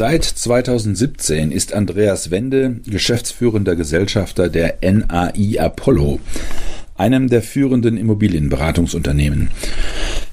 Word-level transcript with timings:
Seit 0.00 0.24
2017 0.24 1.52
ist 1.52 1.74
Andreas 1.74 2.30
Wende 2.30 2.80
geschäftsführender 2.86 3.76
Gesellschafter 3.76 4.48
der 4.48 4.78
NAI 4.80 5.60
Apollo, 5.60 6.20
einem 6.96 7.28
der 7.28 7.42
führenden 7.42 7.98
Immobilienberatungsunternehmen. 7.98 9.50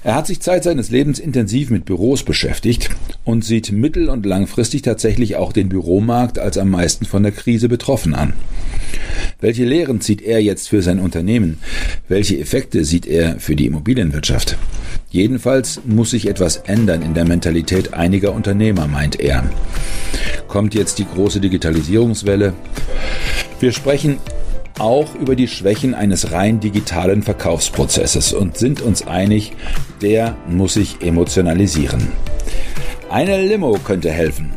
Er 0.02 0.14
hat 0.14 0.26
sich 0.26 0.40
Zeit 0.40 0.64
seines 0.64 0.88
Lebens 0.88 1.18
intensiv 1.18 1.68
mit 1.68 1.84
Büros 1.84 2.22
beschäftigt 2.22 2.88
und 3.24 3.44
sieht 3.44 3.70
mittel- 3.70 4.08
und 4.08 4.24
langfristig 4.24 4.80
tatsächlich 4.80 5.36
auch 5.36 5.52
den 5.52 5.68
Büromarkt 5.68 6.38
als 6.38 6.56
am 6.56 6.70
meisten 6.70 7.04
von 7.04 7.22
der 7.22 7.32
Krise 7.32 7.68
betroffen 7.68 8.14
an. 8.14 8.32
Welche 9.38 9.66
Lehren 9.66 10.00
zieht 10.00 10.22
er 10.22 10.40
jetzt 10.40 10.70
für 10.70 10.80
sein 10.80 10.98
Unternehmen? 10.98 11.58
Welche 12.08 12.38
Effekte 12.38 12.86
sieht 12.86 13.06
er 13.06 13.38
für 13.38 13.54
die 13.54 13.66
Immobilienwirtschaft? 13.66 14.56
Jedenfalls 15.10 15.80
muss 15.86 16.10
sich 16.10 16.28
etwas 16.28 16.58
ändern 16.58 17.00
in 17.00 17.14
der 17.14 17.24
Mentalität 17.24 17.94
einiger 17.94 18.32
Unternehmer, 18.32 18.86
meint 18.86 19.18
er. 19.18 19.42
Kommt 20.48 20.74
jetzt 20.74 20.98
die 20.98 21.06
große 21.06 21.40
Digitalisierungswelle? 21.40 22.52
Wir 23.58 23.72
sprechen 23.72 24.18
auch 24.78 25.14
über 25.14 25.34
die 25.34 25.48
Schwächen 25.48 25.94
eines 25.94 26.32
rein 26.32 26.60
digitalen 26.60 27.22
Verkaufsprozesses 27.22 28.34
und 28.34 28.58
sind 28.58 28.82
uns 28.82 29.06
einig, 29.06 29.52
der 30.02 30.36
muss 30.46 30.74
sich 30.74 31.00
emotionalisieren. 31.00 32.08
Eine 33.08 33.40
Limo 33.42 33.78
könnte 33.82 34.10
helfen. 34.10 34.52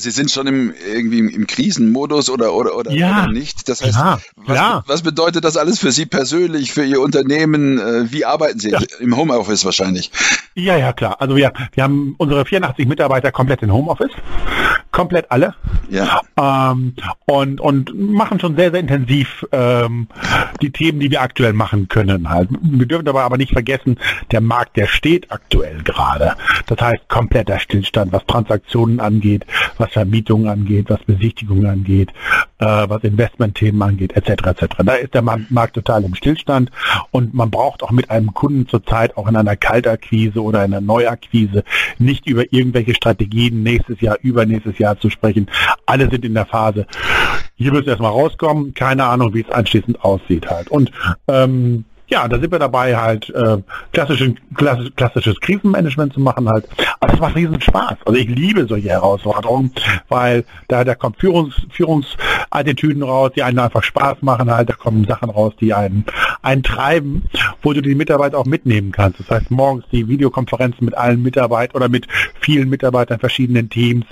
Sie 0.00 0.10
sind 0.10 0.30
schon 0.30 0.46
im, 0.46 0.74
irgendwie 0.92 1.18
im, 1.18 1.28
im 1.28 1.46
Krisenmodus 1.46 2.30
oder, 2.30 2.54
oder, 2.54 2.76
oder, 2.76 2.90
ja, 2.90 3.24
oder 3.24 3.32
nicht? 3.32 3.68
Das 3.68 3.82
heißt, 3.82 3.94
klar, 4.44 4.82
was, 4.86 4.88
was 4.88 5.02
bedeutet 5.02 5.44
das 5.44 5.56
alles 5.56 5.78
für 5.78 5.92
Sie 5.92 6.06
persönlich, 6.06 6.72
für 6.72 6.84
Ihr 6.84 7.00
Unternehmen? 7.00 7.78
Äh, 7.78 8.12
Wie 8.12 8.24
arbeiten 8.24 8.58
Sie? 8.58 8.70
Ja. 8.70 8.80
Im 8.98 9.16
Homeoffice 9.16 9.64
wahrscheinlich. 9.64 10.10
Ja, 10.54 10.76
ja, 10.76 10.92
klar. 10.92 11.20
Also 11.20 11.36
wir, 11.36 11.52
wir 11.72 11.84
haben 11.84 12.14
unsere 12.18 12.44
84 12.44 12.86
Mitarbeiter 12.86 13.30
komplett 13.32 13.62
in 13.62 13.72
Homeoffice. 13.72 14.10
Komplett 14.92 15.30
alle. 15.30 15.54
Ja. 15.88 16.20
Ähm, 16.36 16.94
und, 17.26 17.60
und 17.60 17.94
machen 17.94 18.40
schon 18.40 18.56
sehr, 18.56 18.70
sehr 18.70 18.80
intensiv 18.80 19.46
ähm, 19.52 20.08
die 20.60 20.70
Themen, 20.70 20.98
die 21.00 21.10
wir 21.10 21.22
aktuell 21.22 21.52
machen 21.52 21.88
können. 21.88 22.28
Halt. 22.28 22.48
Wir 22.60 22.86
dürfen 22.86 23.04
dabei 23.04 23.22
aber 23.22 23.36
nicht 23.36 23.52
vergessen, 23.52 23.98
der 24.32 24.40
Markt, 24.40 24.76
der 24.76 24.86
steht 24.86 25.30
aktuell 25.30 25.82
gerade. 25.82 26.34
Das 26.66 26.80
heißt, 26.80 27.08
kompletter 27.08 27.58
Stillstand, 27.60 28.12
was 28.12 28.26
Transaktionen 28.26 29.00
angeht, 29.00 29.46
was 29.78 29.92
Vermietungen 29.92 30.48
angeht, 30.48 30.86
was 30.88 31.00
Besichtigungen 31.04 31.66
angeht, 31.66 32.12
äh, 32.60 32.88
was 32.88 33.02
Investmentthemen 33.02 33.82
angeht, 33.82 34.12
etc. 34.12 34.46
etc. 34.46 34.66
Da 34.84 34.94
ist 34.94 35.14
der 35.14 35.22
Markt 35.22 35.74
total 35.74 36.04
im 36.04 36.14
Stillstand 36.14 36.70
und 37.10 37.34
man 37.34 37.50
braucht 37.50 37.82
auch 37.82 37.90
mit 37.90 38.10
einem 38.10 38.32
Kunden 38.34 38.68
zurzeit 38.68 39.16
auch 39.16 39.28
in 39.28 39.36
einer 39.36 39.56
Kaltakquise 39.56 40.42
oder 40.42 40.60
einer 40.60 40.80
Neuakquise 40.80 41.64
nicht 41.98 42.26
über 42.26 42.52
irgendwelche 42.52 42.94
Strategien 42.94 43.62
nächstes 43.62 44.00
Jahr, 44.00 44.18
übernächstes 44.22 44.78
Jahr 44.78 44.98
zu 44.98 45.10
sprechen. 45.10 45.48
Alle 45.86 46.10
sind 46.10 46.24
in 46.24 46.34
der 46.34 46.46
Phase. 46.46 46.86
Hier 47.56 47.72
es 47.74 47.86
erstmal 47.86 48.12
rauskommen, 48.12 48.74
keine 48.74 49.04
Ahnung, 49.04 49.34
wie 49.34 49.42
es 49.42 49.50
anschließend 49.50 50.02
aussieht 50.02 50.48
halt. 50.48 50.68
Und 50.68 50.92
ähm, 51.28 51.84
ja, 52.10 52.26
da 52.26 52.38
sind 52.38 52.50
wir 52.50 52.58
dabei 52.58 52.96
halt 52.96 53.30
äh, 53.30 53.58
klassische, 53.92 54.34
klassisch, 54.54 54.90
klassisches 54.96 55.40
Krisenmanagement 55.40 56.12
zu 56.12 56.20
machen 56.20 56.48
halt. 56.48 56.68
Aber 56.98 57.12
das 57.12 57.20
macht 57.20 57.36
riesen 57.36 57.60
Spaß. 57.60 57.98
Also 58.04 58.18
ich 58.18 58.28
liebe 58.28 58.66
solche 58.66 58.88
Herausforderungen, 58.88 59.72
weil 60.08 60.44
da, 60.68 60.84
da 60.84 60.94
kommt 60.96 61.18
Führungs, 61.18 61.54
Führungsattitüden 61.70 63.02
raus, 63.02 63.30
die 63.36 63.44
einen 63.44 63.60
einfach 63.60 63.84
Spaß 63.84 64.22
machen 64.22 64.50
halt. 64.50 64.68
Da 64.68 64.74
kommen 64.74 65.04
Sachen 65.04 65.30
raus, 65.30 65.54
die 65.60 65.72
einen, 65.72 66.04
einen 66.42 66.64
treiben, 66.64 67.22
wo 67.62 67.72
du 67.72 67.80
die 67.80 67.94
Mitarbeiter 67.94 68.38
auch 68.38 68.46
mitnehmen 68.46 68.90
kannst. 68.90 69.20
Das 69.20 69.30
heißt, 69.30 69.50
morgens 69.50 69.84
die 69.92 70.08
Videokonferenzen 70.08 70.84
mit 70.84 70.96
allen 70.96 71.22
Mitarbeitern 71.22 71.76
oder 71.76 71.88
mit 71.88 72.08
vielen 72.40 72.68
Mitarbeitern 72.68 73.20
verschiedenen 73.20 73.70
Teams. 73.70 74.04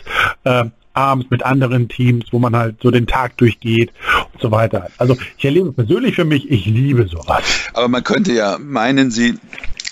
Äh, 0.44 0.66
abends 0.98 1.30
mit 1.30 1.44
anderen 1.44 1.88
Teams, 1.88 2.26
wo 2.32 2.38
man 2.38 2.56
halt 2.56 2.76
so 2.82 2.90
den 2.90 3.06
Tag 3.06 3.36
durchgeht 3.36 3.92
und 4.32 4.42
so 4.42 4.50
weiter. 4.50 4.88
Also 4.98 5.16
ich 5.36 5.44
erlebe 5.44 5.72
persönlich 5.72 6.16
für 6.16 6.24
mich, 6.24 6.50
ich 6.50 6.66
liebe 6.66 7.06
sowas. 7.06 7.42
Aber 7.72 7.88
man 7.88 8.02
könnte 8.04 8.32
ja 8.32 8.58
meinen, 8.58 9.10
Sie 9.10 9.34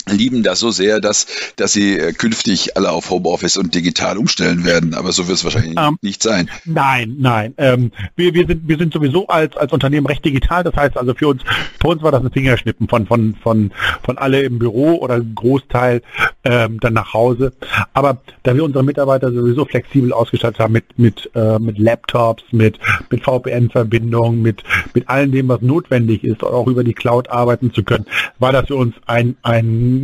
lieben 0.08 0.42
das 0.42 0.60
so 0.60 0.70
sehr, 0.70 1.00
dass, 1.00 1.26
dass 1.56 1.72
sie 1.72 1.98
äh, 1.98 2.12
künftig 2.12 2.76
alle 2.76 2.90
auf 2.90 3.10
Homeoffice 3.10 3.56
und 3.56 3.74
digital 3.74 4.18
umstellen 4.18 4.64
werden. 4.64 4.94
Aber 4.94 5.12
so 5.12 5.26
wird 5.26 5.38
es 5.38 5.44
wahrscheinlich 5.44 5.76
Ähm, 5.78 5.98
nicht 6.00 6.22
sein. 6.22 6.48
Nein, 6.64 7.16
nein. 7.18 7.54
Ähm, 7.58 7.90
wir, 8.14 8.32
wir, 8.34 8.46
sind, 8.46 8.68
wir 8.68 8.78
sind 8.78 8.92
sowieso 8.92 9.26
als, 9.26 9.56
als 9.56 9.72
Unternehmen 9.72 10.06
recht 10.06 10.24
digital. 10.24 10.62
Das 10.62 10.76
heißt 10.76 10.96
also 10.96 11.14
für 11.14 11.28
uns, 11.28 11.42
für 11.80 11.88
uns 11.88 12.02
war 12.02 12.12
das 12.12 12.22
ein 12.22 12.30
Fingerschnippen 12.30 12.88
von, 12.88 13.06
von, 13.06 13.34
von, 13.42 13.72
von 14.04 14.18
alle 14.18 14.42
im 14.42 14.58
Büro 14.58 14.94
oder 14.96 15.14
ein 15.14 15.34
Großteil 15.34 16.02
ähm, 16.44 16.78
dann 16.80 16.94
nach 16.94 17.12
Hause. 17.12 17.52
Aber 17.92 18.18
da 18.44 18.54
wir 18.54 18.62
unsere 18.62 18.84
Mitarbeiter 18.84 19.32
sowieso 19.32 19.64
flexibel 19.64 20.12
ausgestattet 20.12 20.60
haben 20.60 20.72
mit, 20.72 20.98
mit, 20.98 21.30
äh, 21.34 21.58
mit 21.58 21.78
Laptops, 21.78 22.44
mit, 22.52 22.78
mit 23.10 23.24
VPN-Verbindungen, 23.24 24.40
mit, 24.40 24.62
mit 24.94 25.08
allem 25.08 25.32
dem, 25.32 25.48
was 25.48 25.62
notwendig 25.62 26.22
ist, 26.22 26.44
auch 26.44 26.68
über 26.68 26.84
die 26.84 26.94
Cloud 26.94 27.28
arbeiten 27.28 27.72
zu 27.72 27.82
können, 27.82 28.06
war 28.38 28.52
das 28.52 28.68
für 28.68 28.76
uns 28.76 28.94
ein, 29.06 29.36
ein 29.42 29.95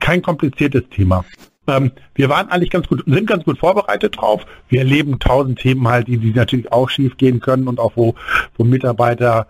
kein 0.00 0.22
kompliziertes 0.22 0.84
Thema. 0.90 1.24
Ähm, 1.68 1.90
wir 2.14 2.28
waren 2.28 2.48
eigentlich 2.48 2.70
ganz 2.70 2.86
gut, 2.86 3.02
sind 3.06 3.26
ganz 3.26 3.44
gut 3.44 3.58
vorbereitet 3.58 4.16
drauf. 4.16 4.46
Wir 4.68 4.80
erleben 4.80 5.18
tausend 5.18 5.58
Themen 5.58 5.86
halt, 5.88 6.06
die, 6.08 6.18
die 6.18 6.32
natürlich 6.32 6.70
auch 6.72 6.88
schief 6.88 7.16
gehen 7.16 7.40
können 7.40 7.68
und 7.68 7.80
auch 7.80 7.92
wo, 7.96 8.14
wo 8.56 8.64
Mitarbeiter 8.64 9.46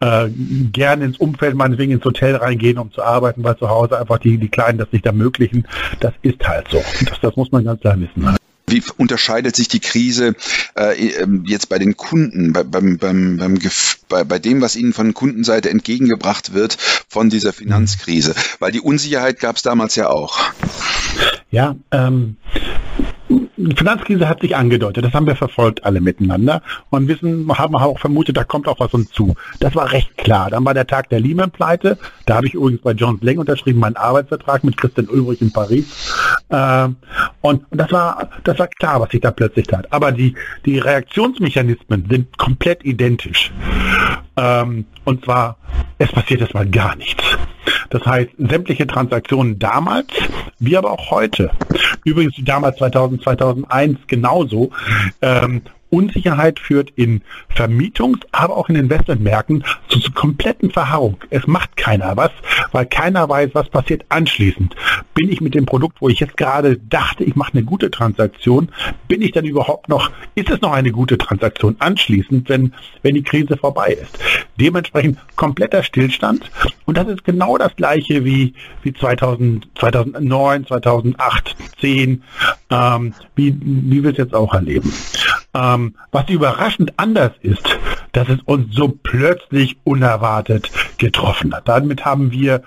äh, 0.00 0.28
gerne 0.72 1.04
ins 1.04 1.18
Umfeld, 1.18 1.54
meinetwegen 1.54 1.92
ins 1.92 2.04
Hotel 2.04 2.36
reingehen, 2.36 2.78
um 2.78 2.92
zu 2.92 3.02
arbeiten, 3.02 3.42
weil 3.42 3.56
zu 3.56 3.68
Hause 3.68 3.98
einfach 3.98 4.18
die, 4.18 4.38
die 4.38 4.48
Kleinen 4.48 4.78
das 4.78 4.92
nicht 4.92 5.06
ermöglichen. 5.06 5.66
Das 6.00 6.12
ist 6.22 6.46
halt 6.46 6.68
so. 6.68 6.82
Das, 7.06 7.20
das 7.20 7.36
muss 7.36 7.50
man 7.52 7.64
ganz 7.64 7.80
klar 7.80 7.98
wissen. 7.98 8.36
Wie 8.68 8.82
unterscheidet 8.96 9.54
sich 9.54 9.68
die 9.68 9.78
Krise 9.78 10.34
äh, 10.76 11.08
ähm, 11.10 11.44
jetzt 11.46 11.68
bei 11.68 11.78
den 11.78 11.96
Kunden, 11.96 12.52
bei, 12.52 12.64
beim, 12.64 12.98
beim, 12.98 13.58
bei, 14.08 14.24
bei 14.24 14.38
dem, 14.40 14.60
was 14.60 14.74
ihnen 14.74 14.92
von 14.92 15.14
Kundenseite 15.14 15.70
entgegengebracht 15.70 16.52
wird 16.52 16.76
von 17.08 17.30
dieser 17.30 17.52
Finanzkrise? 17.52 18.34
Weil 18.58 18.72
die 18.72 18.80
Unsicherheit 18.80 19.38
gab 19.38 19.56
es 19.56 19.62
damals 19.62 19.94
ja 19.94 20.08
auch. 20.08 20.40
Ja, 21.50 21.76
ähm, 21.92 22.36
Finanzkrise 23.76 24.28
hat 24.28 24.40
sich 24.40 24.54
angedeutet, 24.54 25.04
das 25.04 25.12
haben 25.12 25.26
wir 25.26 25.36
verfolgt 25.36 25.84
alle 25.84 26.00
miteinander 26.00 26.62
und 26.90 27.08
wissen, 27.08 27.50
haben 27.56 27.74
auch 27.74 27.98
vermutet, 27.98 28.36
da 28.36 28.44
kommt 28.44 28.68
auch 28.68 28.78
was 28.80 28.94
uns 28.94 29.10
zu. 29.10 29.34
Das 29.60 29.74
war 29.74 29.92
recht 29.92 30.16
klar. 30.16 30.50
Dann 30.50 30.64
war 30.64 30.74
der 30.74 30.86
Tag 30.86 31.08
der 31.08 31.20
Lehman-Pleite, 31.20 31.98
da 32.26 32.36
habe 32.36 32.46
ich 32.46 32.54
übrigens 32.54 32.82
bei 32.82 32.92
John 32.92 33.18
Blank 33.18 33.38
unterschrieben, 33.38 33.80
meinen 33.80 33.96
Arbeitsvertrag 33.96 34.62
mit 34.64 34.76
Christian 34.76 35.08
Ulbrich 35.08 35.42
in 35.42 35.52
Paris. 35.52 36.14
Ähm, 36.50 36.96
und, 37.40 37.64
und 37.70 37.78
das 37.80 37.90
war 37.92 38.28
das 38.44 38.58
war 38.58 38.68
klar, 38.68 39.00
was 39.00 39.10
sich 39.10 39.20
da 39.20 39.30
plötzlich 39.30 39.66
tat. 39.66 39.92
Aber 39.92 40.12
die, 40.12 40.34
die 40.64 40.78
Reaktionsmechanismen 40.78 42.06
sind 42.08 42.38
komplett 42.38 42.84
identisch. 42.84 43.52
Ähm, 44.36 44.84
und 45.04 45.24
zwar, 45.24 45.56
es 45.98 46.12
passiert 46.12 46.42
erstmal 46.42 46.66
gar 46.66 46.96
nichts. 46.96 47.24
Das 47.90 48.04
heißt, 48.04 48.30
sämtliche 48.38 48.86
Transaktionen 48.86 49.58
damals, 49.58 50.08
wie 50.58 50.76
aber 50.76 50.92
auch 50.92 51.10
heute, 51.10 51.50
übrigens 52.04 52.34
damals 52.44 52.76
2000, 52.78 53.22
2001 53.22 53.98
genauso, 54.06 54.70
ähm, 55.22 55.62
Unsicherheit 55.90 56.58
führt 56.58 56.90
in 56.96 57.22
Vermietungs-, 57.54 58.26
aber 58.32 58.56
auch 58.56 58.68
in 58.68 58.76
Investmentmärkten 58.76 59.64
zu, 59.88 60.00
zu 60.00 60.12
kompletten 60.12 60.70
Verharrung. 60.70 61.16
Es 61.30 61.46
macht 61.46 61.76
keiner 61.76 62.16
was, 62.16 62.30
weil 62.72 62.86
keiner 62.86 63.28
weiß, 63.28 63.50
was 63.54 63.68
passiert 63.68 64.04
anschließend. 64.08 64.74
Bin 65.14 65.30
ich 65.30 65.40
mit 65.40 65.54
dem 65.54 65.66
Produkt, 65.66 66.00
wo 66.00 66.08
ich 66.08 66.20
jetzt 66.20 66.36
gerade 66.36 66.78
dachte, 66.78 67.24
ich 67.24 67.36
mache 67.36 67.52
eine 67.54 67.64
gute 67.64 67.90
Transaktion, 67.90 68.68
bin 69.08 69.22
ich 69.22 69.32
dann 69.32 69.44
überhaupt 69.44 69.88
noch, 69.88 70.10
ist 70.34 70.50
es 70.50 70.60
noch 70.60 70.72
eine 70.72 70.92
gute 70.92 71.18
Transaktion 71.18 71.76
anschließend, 71.78 72.48
wenn, 72.48 72.74
wenn 73.02 73.14
die 73.14 73.22
Krise 73.22 73.56
vorbei 73.56 73.96
ist? 74.00 74.18
Dementsprechend 74.58 75.18
kompletter 75.36 75.82
Stillstand 75.82 76.50
und 76.86 76.96
das 76.96 77.08
ist 77.08 77.24
genau 77.24 77.58
das 77.58 77.74
gleiche 77.76 78.24
wie, 78.24 78.54
wie 78.82 78.94
2000, 78.94 79.68
2009, 79.78 80.66
2008, 80.66 81.56
10, 81.80 82.22
ähm, 82.70 83.14
wie, 83.34 83.56
wie 83.60 84.02
wir 84.02 84.12
es 84.12 84.16
jetzt 84.16 84.34
auch 84.34 84.54
erleben. 84.54 84.92
Ähm, 85.54 85.94
was 86.12 86.28
überraschend 86.28 86.92
anders 86.96 87.32
ist, 87.40 87.62
dass 88.12 88.28
es 88.28 88.40
uns 88.44 88.74
so 88.74 88.88
plötzlich 88.88 89.76
unerwartet 89.84 90.70
getroffen 90.98 91.54
hat. 91.54 91.68
Damit 91.68 92.04
haben 92.04 92.30
wir 92.30 92.62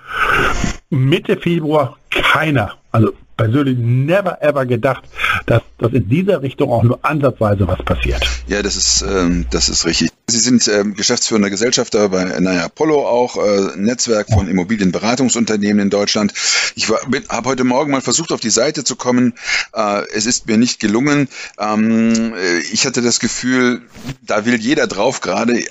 Mitte 0.90 1.36
Februar 1.36 1.96
keiner, 2.10 2.74
also 2.92 3.12
persönlich 3.40 3.78
never 3.78 4.42
ever 4.42 4.66
gedacht, 4.66 5.04
dass, 5.46 5.62
dass 5.78 5.92
in 5.92 6.06
dieser 6.08 6.42
Richtung 6.42 6.70
auch 6.70 6.82
nur 6.82 6.98
ansatzweise 7.02 7.66
was 7.66 7.82
passiert. 7.82 8.22
Ja, 8.48 8.62
das 8.62 8.76
ist, 8.76 9.02
ähm, 9.02 9.46
das 9.50 9.70
ist 9.70 9.86
richtig. 9.86 10.10
Sie 10.26 10.38
sind 10.38 10.68
ähm, 10.68 10.94
geschäftsführender 10.94 11.48
Gesellschafter 11.48 12.10
bei 12.10 12.24
Naya 12.38 12.66
Apollo 12.66 13.08
auch, 13.08 13.36
äh, 13.36 13.76
Netzwerk 13.76 14.28
von 14.30 14.46
Immobilienberatungsunternehmen 14.46 15.80
in 15.80 15.90
Deutschland. 15.90 16.34
Ich 16.74 16.88
habe 16.90 17.48
heute 17.48 17.64
Morgen 17.64 17.92
mal 17.92 18.02
versucht, 18.02 18.30
auf 18.30 18.40
die 18.40 18.50
Seite 18.50 18.84
zu 18.84 18.94
kommen. 18.94 19.32
Äh, 19.72 20.02
es 20.12 20.26
ist 20.26 20.46
mir 20.46 20.58
nicht 20.58 20.78
gelungen. 20.78 21.28
Ähm, 21.58 22.34
äh, 22.34 22.58
ich 22.72 22.84
hatte 22.84 23.00
das 23.00 23.20
Gefühl, 23.20 23.80
da 24.20 24.44
will 24.44 24.56
jeder 24.56 24.86
drauf 24.86 25.22
gerade. 25.22 25.58
Äh, 25.58 25.64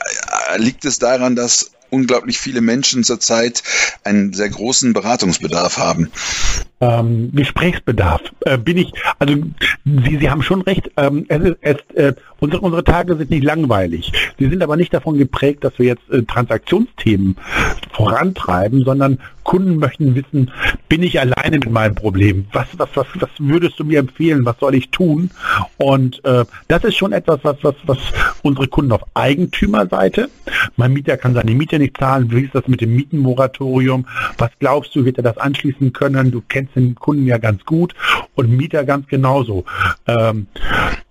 liegt 0.58 0.86
es 0.86 0.98
daran, 0.98 1.36
dass 1.36 1.72
unglaublich 1.92 2.40
viele 2.40 2.62
Menschen 2.62 3.04
zurzeit 3.04 3.64
einen 4.04 4.34
sehr 4.34 4.50
großen 4.50 4.94
Beratungsbedarf 4.94 5.78
haben 5.78 6.12
ähm, 6.82 7.32
Gesprächsbedarf. 7.34 8.22
Äh, 8.46 8.58
bin 8.58 8.78
ich, 8.78 8.92
also 9.18 9.36
Sie, 9.86 10.18
Sie 10.18 10.30
haben 10.30 10.42
schon 10.42 10.62
recht, 10.62 10.92
ähm, 10.98 11.26
es 11.28 11.42
ist, 11.42 11.58
es, 11.62 11.78
äh, 11.96 12.14
unsere, 12.40 12.62
unsere 12.62 12.84
Tage 12.84 13.16
sind 13.18 13.30
nicht 13.30 13.44
langweilig. 13.44 14.12
Sie 14.38 14.50
sind 14.50 14.62
aber 14.64 14.78
nicht 14.78 14.94
davon 14.94 15.18
geprägt, 15.18 15.64
dass 15.64 15.78
wir 15.78 15.88
jetzt 15.88 16.10
äh, 16.10 16.24
Transaktionsthemen 16.24 17.36
vorantreiben, 17.92 18.84
sondern 18.84 19.20
Kunden 19.44 19.78
möchten 19.78 20.14
wissen, 20.14 20.52
bin 20.90 21.02
ich 21.02 21.20
alleine 21.20 21.58
mit 21.58 21.72
meinem 21.72 21.96
Problem? 21.96 22.46
Was, 22.52 22.68
was, 22.78 22.90
was, 22.94 23.08
was 23.16 23.30
würdest 23.40 23.80
du 23.80 23.84
mir 23.84 23.98
empfehlen? 23.98 24.46
Was 24.46 24.60
soll 24.60 24.76
ich 24.76 24.92
tun? 24.92 25.32
Und 25.78 26.24
äh, 26.24 26.46
das 26.68 26.84
ist 26.84 26.98
schon 26.98 27.14
etwas, 27.14 27.40
was, 27.42 27.58
was, 27.64 27.74
was 27.88 27.98
unsere 28.44 28.68
Kunden 28.68 28.92
auf 28.92 29.02
Eigentümerseite, 29.16 30.30
mein 30.76 30.94
Mieter 30.94 31.18
kann 31.18 31.34
seine 31.34 31.52
Miete 31.56 31.80
nicht 31.80 31.98
zahlen, 31.98 32.32
wie 32.32 32.42
ist 32.42 32.54
das 32.54 32.68
mit 32.68 32.82
dem 32.82 32.96
Mietenmoratorium? 32.96 34.06
Was 34.38 34.52
glaubst 34.60 34.96
du, 34.96 35.04
wird 35.04 35.18
er 35.18 35.24
das 35.24 35.38
anschließen 35.38 35.94
können? 35.94 36.30
Du 36.30 36.44
kennst 36.48 36.69
den 36.76 36.96
Kunden 36.96 37.26
ja 37.26 37.38
ganz 37.38 37.66
gut 37.66 37.94
und 38.36 38.50
Mieter 38.50 38.86
ganz 38.86 39.08
genauso. 39.08 39.66
Ähm, 40.08 40.48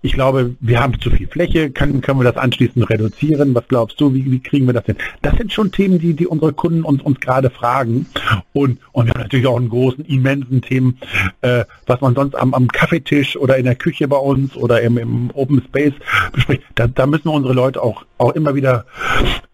ich 0.01 0.13
glaube, 0.13 0.55
wir 0.61 0.79
haben 0.79 0.99
zu 0.99 1.09
viel 1.09 1.27
Fläche, 1.27 1.71
können, 1.71 2.01
können 2.01 2.19
wir 2.19 2.23
das 2.23 2.37
anschließend 2.37 2.89
reduzieren? 2.89 3.53
Was 3.53 3.67
glaubst 3.67 3.99
du, 3.99 4.13
wie, 4.13 4.31
wie 4.31 4.39
kriegen 4.39 4.65
wir 4.65 4.73
das 4.73 4.85
hin? 4.85 4.95
Das 5.21 5.35
sind 5.35 5.51
schon 5.51 5.71
Themen, 5.71 5.99
die, 5.99 6.13
die 6.13 6.25
unsere 6.25 6.53
Kunden 6.53 6.83
uns, 6.83 7.01
uns 7.01 7.19
gerade 7.19 7.49
fragen. 7.49 8.05
Und, 8.53 8.79
und 8.93 9.07
wir 9.07 9.13
haben 9.13 9.21
natürlich 9.21 9.47
auch 9.47 9.57
einen 9.57 9.69
großen, 9.69 10.05
immensen 10.05 10.61
Themen, 10.61 10.97
äh, 11.41 11.65
was 11.85 11.99
man 12.01 12.15
sonst 12.15 12.35
am, 12.35 12.53
am 12.53 12.67
Kaffeetisch 12.69 13.35
oder 13.35 13.57
in 13.57 13.65
der 13.65 13.75
Küche 13.75 14.07
bei 14.07 14.17
uns 14.17 14.55
oder 14.55 14.81
im, 14.81 14.97
im 14.97 15.31
Open 15.33 15.61
Space 15.67 15.93
bespricht. 16.31 16.63
Da, 16.75 16.87
da 16.87 17.05
müssen 17.05 17.25
wir 17.25 17.33
unsere 17.33 17.53
Leute 17.53 17.83
auch, 17.83 18.05
auch 18.17 18.33
immer 18.35 18.55
wieder 18.55 18.85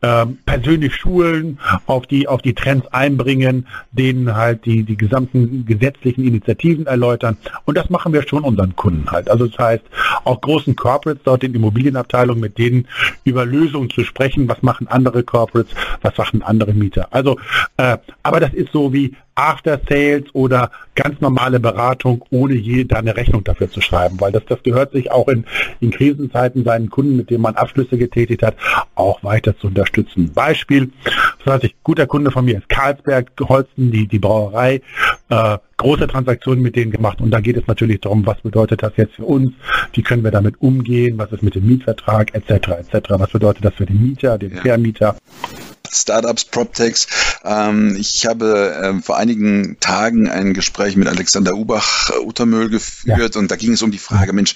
äh, 0.02 0.26
persönlich 0.46 0.96
schulen, 0.96 1.60
auf 1.88 2.06
die, 2.06 2.28
auf 2.28 2.42
die 2.42 2.54
Trends 2.54 2.88
einbringen, 2.88 3.68
denen 3.92 4.36
halt 4.36 4.66
die, 4.66 4.84
die 4.84 4.98
gesamten 4.98 5.66
gesetzlichen 5.96 6.26
Initiativen 6.26 6.86
erläutern. 6.86 7.38
Und 7.66 7.78
das 7.78 7.90
machen 7.90 8.14
wir 8.14 8.28
schon 8.28 8.44
unseren 8.44 8.76
Kunden 8.76 9.10
halt. 9.12 9.30
Also 9.30 9.48
das 9.48 9.58
heißt, 9.58 9.84
auch 10.24 10.42
großen 10.42 10.76
Corporates 10.76 11.24
dort 11.24 11.44
in 11.44 11.54
Immobilienabteilungen, 11.54 12.42
mit 12.42 12.58
denen 12.58 12.88
über 13.24 13.46
Lösungen 13.46 13.90
zu 13.90 14.04
sprechen, 14.04 14.48
was 14.48 14.62
machen 14.62 14.88
andere 14.88 15.24
Corporates, 15.24 15.74
was 16.02 16.18
machen 16.18 16.42
andere 16.42 16.74
Mieter. 16.74 17.08
Also, 17.12 17.38
äh, 17.78 17.98
aber 18.24 18.40
das 18.40 18.54
ist 18.54 18.72
so 18.72 18.94
wie 18.94 19.16
After 19.36 19.82
Sales 19.90 20.24
oder 20.34 20.72
ganz 20.96 21.20
normale 21.20 21.60
Beratung, 21.60 22.24
ohne 22.30 22.54
je 22.54 22.86
da 22.86 22.98
eine 22.98 23.16
Rechnung 23.18 23.44
dafür 23.44 23.70
zu 23.70 23.82
schreiben, 23.82 24.20
weil 24.20 24.32
das, 24.32 24.44
das 24.48 24.64
gehört 24.64 24.94
sich 24.94 25.12
auch 25.12 25.28
in, 25.28 25.46
in 25.82 25.92
Krisenzeiten 25.92 26.64
seinen 26.64 26.90
Kunden, 26.90 27.18
mit 27.18 27.30
denen 27.30 27.42
man 27.42 27.56
Abschlüsse 27.56 27.98
getätigt 27.98 28.44
hat, 28.44 28.56
auch 28.96 29.24
weiter 29.24 29.58
zu 29.58 29.68
unterstützen. 29.68 30.32
Beispiel, 30.34 30.92
das 31.44 31.56
heißt, 31.56 31.64
ich, 31.66 31.76
guter 31.84 32.08
Kunde 32.08 32.32
von 32.32 32.46
mir 32.46 32.58
ist 32.58 32.70
Karlsberg, 32.70 33.32
Holsten, 33.42 33.92
die, 33.92 34.08
die 34.08 34.20
Brauerei, 34.20 34.82
äh, 35.30 35.58
große 35.78 36.08
Transaktionen 36.08 36.64
mit 36.64 36.78
denen 36.78 36.92
gemacht 36.92 37.20
und 37.20 37.32
da 37.32 37.42
geht 37.42 37.58
es 37.58 37.68
natürlich 37.68 38.00
darum, 38.00 38.26
was 38.26 38.40
bedeutet 38.40 38.82
das 38.84 38.94
jetzt 38.96 39.16
für 39.16 39.26
uns, 39.26 39.52
wie 39.94 40.02
können 40.02 40.24
wir 40.24 40.32
damit 40.32 40.62
umgehen, 40.62 41.18
was 41.18 41.32
ist 41.34 41.44
mit 41.44 41.56
dem 41.56 41.68
Mietvertrag 41.68 42.34
etc. 42.34 42.70
etc. 42.70 43.10
Was 43.10 43.32
bedeutet 43.32 43.66
das 43.66 43.74
für 43.74 43.86
den 43.86 44.02
Mieter, 44.02 44.38
den 44.38 44.56
ja. 45.00 45.16
Startups, 46.02 46.46
PropTechs. 46.46 47.08
Ähm, 47.44 47.96
ich 48.00 48.26
habe 48.26 48.80
ähm, 48.84 49.04
vor 49.04 49.18
einigen 49.18 49.80
Tagen 49.80 50.30
ein 50.30 50.54
Gespräch 50.54 50.96
mit 50.96 51.08
Alexander 51.08 51.56
Ubach, 51.56 52.10
äh, 52.10 52.20
Uttermüll 52.20 52.70
geführt 52.70 53.36
ja. 53.36 53.40
und 53.40 53.52
da 53.52 53.56
ging 53.56 53.74
es 53.74 53.82
um 53.82 53.92
die 53.92 53.98
Frage, 53.98 54.34
Mensch, 54.34 54.56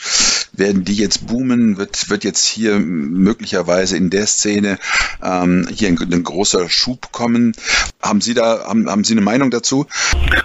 werden 0.53 0.83
die 0.83 0.95
jetzt 0.95 1.27
boomen? 1.27 1.77
Wird, 1.77 2.09
wird 2.09 2.23
jetzt 2.23 2.45
hier 2.45 2.79
möglicherweise 2.79 3.97
in 3.97 4.09
der 4.09 4.27
Szene 4.27 4.77
ähm, 5.23 5.67
hier 5.71 5.89
ein, 5.89 5.97
ein, 5.99 6.23
großer 6.23 6.69
Schub 6.69 7.11
kommen? 7.11 7.53
Haben 8.01 8.21
Sie 8.21 8.33
da, 8.33 8.65
haben, 8.65 8.89
haben 8.89 9.03
Sie 9.03 9.13
eine 9.13 9.21
Meinung 9.21 9.51
dazu? 9.51 9.85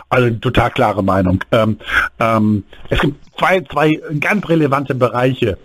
Also 0.08 0.31
total 0.31 0.70
klare 0.70 1.02
Meinung. 1.02 1.43
Ähm, 1.50 1.79
ähm, 2.20 2.64
es 2.91 3.00
gibt 3.00 3.17
zwei, 3.38 3.61
zwei 3.62 4.00
ganz 4.20 4.49
relevante 4.49 4.94
Bereiche. 4.94 5.58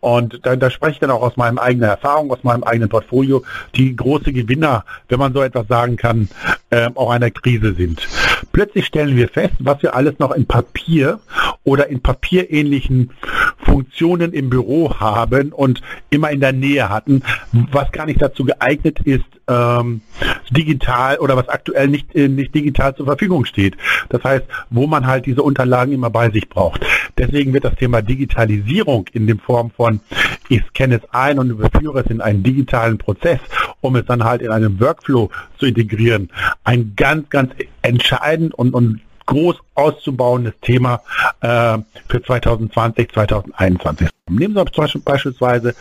Und 0.00 0.40
da, 0.42 0.56
da 0.56 0.70
spreche 0.70 0.94
ich 0.94 0.98
dann 0.98 1.10
auch 1.10 1.22
aus 1.22 1.36
meinem 1.36 1.58
eigenen 1.58 1.88
Erfahrung, 1.88 2.30
aus 2.30 2.42
meinem 2.42 2.64
eigenen 2.64 2.88
Portfolio, 2.88 3.42
die 3.74 3.94
große 3.94 4.32
Gewinner, 4.32 4.73
wenn 5.08 5.18
man 5.18 5.32
so 5.32 5.42
etwas 5.42 5.68
sagen 5.68 5.96
kann, 5.96 6.28
äh, 6.70 6.90
auch 6.94 7.10
einer 7.10 7.30
Krise 7.30 7.74
sind. 7.74 8.08
Plötzlich 8.52 8.86
stellen 8.86 9.16
wir 9.16 9.28
fest, 9.28 9.54
was 9.58 9.82
wir 9.82 9.94
alles 9.94 10.18
noch 10.18 10.32
in 10.32 10.46
Papier 10.46 11.20
oder 11.64 11.88
in 11.88 12.00
papierähnlichen 12.00 13.10
Funktionen 13.58 14.32
im 14.32 14.50
Büro 14.50 14.94
haben 14.98 15.52
und 15.52 15.82
immer 16.10 16.30
in 16.30 16.40
der 16.40 16.52
Nähe 16.52 16.88
hatten, 16.88 17.22
was 17.52 17.90
gar 17.92 18.06
nicht 18.06 18.20
dazu 18.20 18.44
geeignet 18.44 19.00
ist, 19.00 19.24
ähm, 19.48 20.02
digital 20.50 21.18
oder 21.18 21.36
was 21.36 21.48
aktuell 21.48 21.88
nicht, 21.88 22.14
äh, 22.14 22.28
nicht 22.28 22.54
digital 22.54 22.94
zur 22.94 23.06
Verfügung 23.06 23.44
steht. 23.44 23.76
Das 24.08 24.22
heißt, 24.22 24.44
wo 24.70 24.86
man 24.86 25.06
halt 25.06 25.26
diese 25.26 25.42
Unterlagen 25.42 25.92
immer 25.92 26.10
bei 26.10 26.30
sich 26.30 26.48
braucht. 26.48 26.84
Deswegen 27.18 27.52
wird 27.52 27.64
das 27.64 27.74
Thema 27.76 28.02
Digitalisierung 28.02 29.06
in 29.12 29.26
dem 29.26 29.38
Form 29.38 29.70
von 29.70 30.00
ich 30.48 30.62
scanne 30.70 30.96
es 30.96 31.10
ein 31.10 31.38
und 31.38 31.50
überführe 31.50 32.00
es 32.00 32.06
in 32.10 32.20
einen 32.20 32.42
digitalen 32.42 32.98
Prozess, 32.98 33.40
um 33.84 33.96
es 33.96 34.06
dann 34.06 34.24
halt 34.24 34.42
in 34.42 34.50
einem 34.50 34.80
Workflow 34.80 35.30
zu 35.58 35.66
integrieren, 35.66 36.30
ein 36.64 36.94
ganz, 36.96 37.28
ganz 37.28 37.52
entscheidend 37.82 38.54
und, 38.54 38.74
und 38.74 39.00
groß 39.26 39.56
auszubauendes 39.74 40.54
Thema 40.60 41.00
äh, 41.40 41.78
für 42.08 42.22
2020, 42.22 43.10
2021. 43.12 44.08
Nehmen 44.30 44.54
Sie 44.54 45.00
beispielsweise 45.00 45.74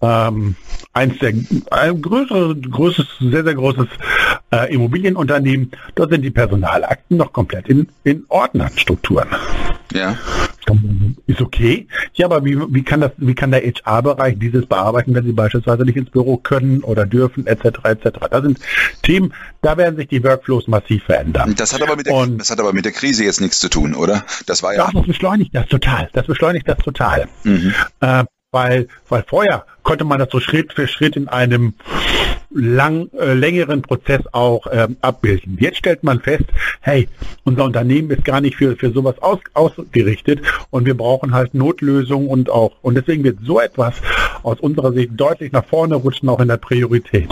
ähm, 0.00 0.56
eins 0.92 1.18
der 1.18 1.32
ein 1.70 2.02
größeres, 2.02 2.56
großes, 2.70 3.06
sehr, 3.20 3.44
sehr 3.44 3.54
großes 3.54 3.86
äh, 4.52 4.72
Immobilienunternehmen. 4.72 5.70
Dort 5.94 6.10
sind 6.10 6.22
die 6.22 6.30
Personalakten 6.30 7.16
noch 7.16 7.32
komplett 7.32 7.68
in, 7.68 7.88
in 8.04 8.24
Ordnerstrukturen. 8.28 9.28
Ja. 9.92 10.16
Ist 11.26 11.40
okay. 11.40 11.86
Ja, 12.12 12.26
aber 12.26 12.44
wie, 12.44 12.58
wie 12.58 12.82
kann 12.82 13.00
das, 13.00 13.12
wie 13.16 13.34
kann 13.34 13.50
der 13.50 13.62
HR-Bereich 13.62 14.38
dieses 14.38 14.66
bearbeiten, 14.66 15.14
wenn 15.14 15.24
sie 15.24 15.32
beispielsweise 15.32 15.84
nicht 15.84 15.96
ins 15.96 16.10
Büro 16.10 16.36
können 16.36 16.82
oder 16.82 17.06
dürfen, 17.06 17.46
etc. 17.46 17.78
etc. 17.84 18.08
Das 18.30 18.42
sind 18.42 18.58
Themen, 19.02 19.32
da 19.62 19.76
werden 19.76 19.96
sich 19.96 20.08
die 20.08 20.22
Workflows 20.22 20.68
massiv 20.68 21.04
verändern. 21.04 21.54
Das 21.56 21.72
hat 21.72 21.82
aber 21.82 21.96
mit 21.96 22.06
der, 22.06 22.14
Und, 22.14 22.38
das 22.38 22.50
hat 22.50 22.60
aber 22.60 22.72
mit 22.72 22.84
der 22.84 22.92
Krise 22.92 23.24
jetzt 23.24 23.40
nichts 23.40 23.60
zu 23.60 23.68
tun, 23.70 23.94
oder? 23.94 24.24
Das 24.46 24.62
war 24.62 24.74
ja. 24.74 24.90
Das 24.92 25.06
beschleunigt 25.06 25.54
das 25.54 25.66
total. 25.68 26.10
Das 26.12 26.26
beschleunigt 26.26 26.68
das 26.68 26.78
total. 26.78 27.28
Mhm. 27.44 27.74
Äh, 28.00 28.24
weil, 28.50 28.88
weil 29.08 29.24
vorher 29.26 29.66
konnte 29.82 30.04
man 30.04 30.18
das 30.18 30.28
so 30.30 30.40
Schritt 30.40 30.72
für 30.72 30.86
Schritt 30.88 31.16
in 31.16 31.28
einem 31.28 31.74
lang, 32.50 33.10
äh, 33.18 33.34
längeren 33.34 33.82
Prozess 33.82 34.22
auch 34.32 34.66
ähm, 34.70 34.96
abbilden. 35.00 35.58
Jetzt 35.60 35.78
stellt 35.78 36.02
man 36.02 36.20
fest, 36.20 36.44
hey, 36.80 37.08
unser 37.44 37.64
Unternehmen 37.64 38.10
ist 38.10 38.24
gar 38.24 38.40
nicht 38.40 38.56
für, 38.56 38.76
für 38.76 38.90
sowas 38.90 39.16
aus, 39.20 39.38
ausgerichtet 39.54 40.40
und 40.70 40.86
wir 40.86 40.96
brauchen 40.96 41.34
halt 41.34 41.54
Notlösungen 41.54 42.28
und 42.28 42.50
auch, 42.50 42.72
und 42.82 42.94
deswegen 42.94 43.24
wird 43.24 43.38
so 43.42 43.60
etwas 43.60 43.94
aus 44.42 44.60
unserer 44.60 44.92
Sicht 44.92 45.12
deutlich 45.16 45.52
nach 45.52 45.64
vorne 45.64 45.96
rutschen, 45.96 46.28
auch 46.28 46.40
in 46.40 46.48
der 46.48 46.56
Priorität. 46.56 47.28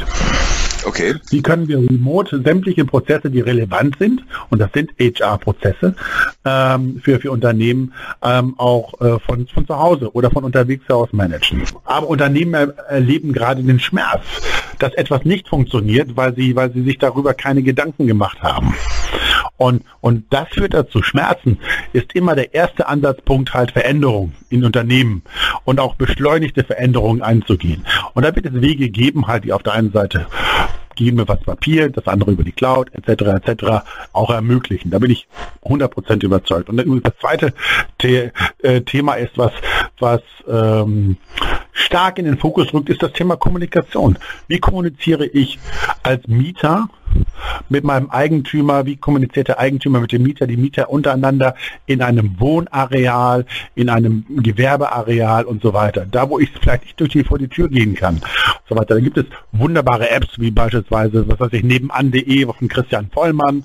Okay. 0.86 1.16
Wie 1.30 1.42
können 1.42 1.66
wir 1.66 1.78
remote 1.78 2.40
sämtliche 2.42 2.84
Prozesse, 2.84 3.28
die 3.28 3.40
relevant 3.40 3.96
sind, 3.98 4.24
und 4.50 4.60
das 4.60 4.70
sind 4.72 4.92
HR-Prozesse 5.00 5.96
ähm, 6.44 7.00
für, 7.02 7.18
für 7.18 7.32
Unternehmen, 7.32 7.92
ähm, 8.22 8.54
auch 8.56 8.94
äh, 9.00 9.18
von, 9.18 9.48
von 9.48 9.66
zu 9.66 9.76
Hause 9.76 10.12
oder 10.12 10.30
von 10.30 10.44
unterwegs 10.44 10.88
aus 10.88 11.12
managen. 11.12 11.64
Aber 11.84 12.08
Unternehmen 12.08 12.54
er, 12.54 12.78
erleben 12.88 13.32
gerade 13.32 13.64
den 13.64 13.80
Schmerz, 13.80 14.22
dass 14.78 14.94
etwas 14.94 15.24
nicht 15.24 15.48
funktioniert, 15.48 16.16
weil 16.16 16.36
sie, 16.36 16.54
weil 16.54 16.72
sie 16.72 16.82
sich 16.82 16.98
darüber 16.98 17.34
keine 17.34 17.64
Gedanken 17.64 18.06
gemacht 18.06 18.40
haben. 18.40 18.72
Und, 19.56 19.82
und 20.00 20.26
das 20.30 20.48
führt 20.50 20.74
dazu. 20.74 21.02
Schmerzen 21.02 21.58
ist 21.92 22.14
immer 22.14 22.34
der 22.34 22.54
erste 22.54 22.86
Ansatzpunkt 22.88 23.54
halt 23.54 23.70
Veränderung 23.70 24.34
in 24.50 24.64
Unternehmen 24.64 25.22
und 25.64 25.80
auch 25.80 25.94
beschleunigte 25.94 26.62
Veränderungen 26.62 27.22
einzugehen. 27.22 27.86
Und 28.14 28.24
da 28.24 28.34
wird 28.36 28.46
es 28.46 28.60
Wege 28.60 28.90
geben, 28.90 29.26
halt, 29.26 29.44
die 29.44 29.52
auf 29.52 29.62
der 29.62 29.72
einen 29.72 29.92
Seite 29.92 30.26
was 30.98 31.40
Papier, 31.40 31.90
das 31.90 32.06
andere 32.06 32.32
über 32.32 32.44
die 32.44 32.52
Cloud 32.52 32.90
etc. 32.94 33.46
etc. 33.48 33.64
auch 34.12 34.30
ermöglichen. 34.30 34.90
Da 34.90 34.98
bin 34.98 35.10
ich 35.10 35.26
100% 35.64 36.24
überzeugt. 36.24 36.68
Und 36.68 37.06
das 37.06 37.14
zweite 37.20 37.52
The 38.00 38.30
äh, 38.62 38.80
Thema 38.82 39.14
ist 39.14 39.36
was, 39.36 39.52
was 39.98 40.22
ähm, 40.48 41.16
stark 41.72 42.18
in 42.18 42.24
den 42.24 42.38
Fokus 42.38 42.72
rückt, 42.72 42.88
ist 42.88 43.02
das 43.02 43.12
Thema 43.12 43.36
Kommunikation. 43.36 44.18
Wie 44.48 44.58
kommuniziere 44.58 45.26
ich 45.26 45.58
als 46.02 46.26
Mieter 46.26 46.88
mit 47.68 47.84
meinem 47.84 48.10
Eigentümer, 48.10 48.86
wie 48.86 48.96
kommuniziert 48.96 49.48
der 49.48 49.58
Eigentümer 49.58 50.00
mit 50.00 50.12
dem 50.12 50.22
Mieter, 50.22 50.46
die 50.46 50.56
Mieter 50.56 50.90
untereinander 50.90 51.54
in 51.86 52.02
einem 52.02 52.38
Wohnareal, 52.38 53.46
in 53.74 53.88
einem 53.88 54.24
Gewerbeareal 54.28 55.44
und 55.44 55.62
so 55.62 55.72
weiter. 55.72 56.06
Da, 56.10 56.28
wo 56.28 56.38
ich 56.38 56.50
vielleicht 56.60 56.84
nicht 56.84 57.00
durch 57.00 57.10
die, 57.10 57.24
vor 57.24 57.38
die 57.38 57.48
Tür 57.48 57.68
gehen 57.68 57.94
kann. 57.94 58.20
So 58.68 58.76
weiter. 58.76 58.94
Da 58.94 59.00
gibt 59.00 59.16
es 59.16 59.26
wunderbare 59.52 60.10
Apps, 60.10 60.38
wie 60.38 60.50
beispielsweise, 60.50 61.28
was 61.28 61.38
weiß 61.40 61.52
ich, 61.52 61.62
nebenan.de 61.62 62.46
von 62.46 62.68
Christian 62.68 63.10
Vollmann, 63.10 63.64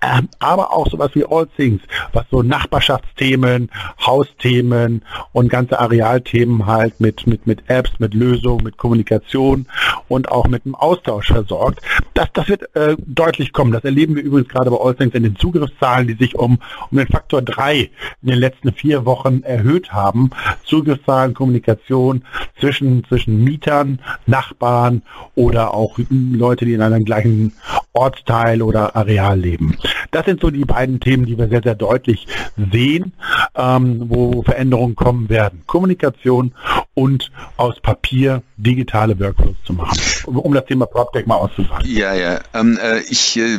ähm, 0.00 0.28
aber 0.38 0.72
auch 0.72 0.88
sowas 0.88 1.10
wie 1.14 1.24
All 1.24 1.46
Things, 1.56 1.82
was 2.12 2.24
so 2.30 2.42
Nachbarschaftsthemen, 2.42 3.70
Hausthemen 4.04 5.02
und 5.32 5.48
ganze 5.48 5.78
Arealthemen 5.80 6.66
halt 6.66 7.00
mit, 7.00 7.26
mit, 7.26 7.46
mit 7.46 7.68
Apps, 7.68 7.90
mit 7.98 8.14
Lösungen, 8.14 8.62
mit 8.62 8.76
Kommunikation 8.76 9.66
und 10.06 10.30
auch 10.30 10.46
mit 10.46 10.64
einem 10.64 10.76
Austausch 10.76 11.28
versorgt. 11.28 11.80
Das, 12.14 12.28
das 12.32 12.48
wird 12.48 12.74
äh, 12.76 12.87
deutlich 13.06 13.52
kommen. 13.52 13.72
Das 13.72 13.84
erleben 13.84 14.16
wir 14.16 14.22
übrigens 14.22 14.48
gerade 14.48 14.70
bei 14.70 14.76
All 14.76 14.94
Things 14.94 15.14
in 15.14 15.22
den 15.22 15.36
Zugriffszahlen, 15.36 16.08
die 16.08 16.14
sich 16.14 16.34
um, 16.36 16.58
um 16.90 16.98
den 16.98 17.08
Faktor 17.08 17.42
drei 17.42 17.90
in 18.22 18.28
den 18.28 18.38
letzten 18.38 18.72
vier 18.72 19.04
Wochen 19.04 19.42
erhöht 19.42 19.92
haben. 19.92 20.30
Zugriffszahlen, 20.64 21.34
Kommunikation 21.34 22.22
zwischen, 22.60 23.04
zwischen 23.04 23.44
Mietern, 23.44 24.00
Nachbarn 24.26 25.02
oder 25.34 25.74
auch 25.74 25.98
Leute, 26.10 26.64
die 26.64 26.74
in 26.74 26.82
einem 26.82 27.04
gleichen 27.04 27.52
Ortsteil 27.92 28.62
oder 28.62 28.94
Areal 28.94 29.38
leben. 29.38 29.76
Das 30.10 30.24
sind 30.24 30.40
so 30.40 30.50
die 30.50 30.64
beiden 30.64 31.00
Themen, 31.00 31.26
die 31.26 31.36
wir 31.36 31.48
sehr, 31.48 31.62
sehr 31.62 31.74
deutlich 31.74 32.26
sehen, 32.72 33.12
ähm, 33.56 34.04
wo 34.08 34.42
Veränderungen 34.42 34.94
kommen 34.94 35.28
werden. 35.28 35.62
Kommunikation 35.66 36.52
und 36.98 37.30
aus 37.56 37.76
Papier 37.80 38.42
digitale 38.56 39.20
Workflows 39.20 39.54
zu 39.64 39.72
machen, 39.72 39.96
um 40.24 40.52
das 40.52 40.64
Thema 40.64 40.84
PropTech 40.86 41.26
mal 41.26 41.36
auszusagen. 41.36 41.88
Ja, 41.88 42.12
ja. 42.12 42.40
Ähm, 42.52 42.76
äh, 42.82 42.98
ich 43.02 43.36
äh, 43.36 43.56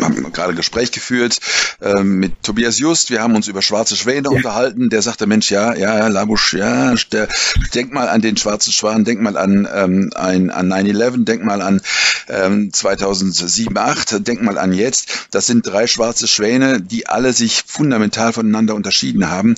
habe 0.00 0.30
gerade 0.32 0.54
Gespräch 0.54 0.90
geführt 0.90 1.38
äh, 1.80 2.02
mit 2.02 2.42
Tobias 2.42 2.80
Just. 2.80 3.10
Wir 3.10 3.22
haben 3.22 3.36
uns 3.36 3.46
über 3.46 3.62
schwarze 3.62 3.94
Schwäne 3.94 4.30
ja. 4.30 4.30
unterhalten. 4.30 4.90
Der 4.90 5.00
sagte, 5.00 5.28
Mensch, 5.28 5.52
ja, 5.52 5.74
ja, 5.74 6.08
Labusch, 6.08 6.54
ja, 6.54 6.92
der, 7.12 7.28
denk 7.72 7.92
mal 7.92 8.08
an 8.08 8.20
den 8.20 8.36
schwarzen 8.36 8.72
Schwan, 8.72 9.04
denk 9.04 9.20
mal 9.20 9.36
an, 9.36 9.68
ähm, 9.72 10.10
ein, 10.16 10.50
an 10.50 10.72
9-11, 10.72 11.24
denk 11.24 11.44
mal 11.44 11.62
an 11.62 11.80
ähm, 12.28 12.72
2007, 12.72 13.78
8, 13.78 14.26
denk 14.26 14.42
mal 14.42 14.58
an 14.58 14.72
jetzt. 14.72 15.28
Das 15.30 15.46
sind 15.46 15.64
drei 15.64 15.86
schwarze 15.86 16.26
Schwäne, 16.26 16.80
die 16.80 17.06
alle 17.06 17.32
sich 17.32 17.62
fundamental 17.64 18.32
voneinander 18.32 18.74
unterschieden 18.74 19.30
haben. 19.30 19.54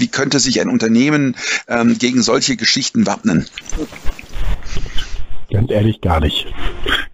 Wie 0.00 0.08
könnte 0.08 0.40
sich 0.40 0.60
ein 0.60 0.68
Unternehmen 0.68 1.36
ähm, 1.68 1.98
gegen 1.98 2.22
solche 2.22 2.56
Geschichten 2.56 3.06
wappnen? 3.06 3.46
Ganz 5.50 5.70
ehrlich 5.70 6.00
gar 6.00 6.20
nicht. 6.20 6.46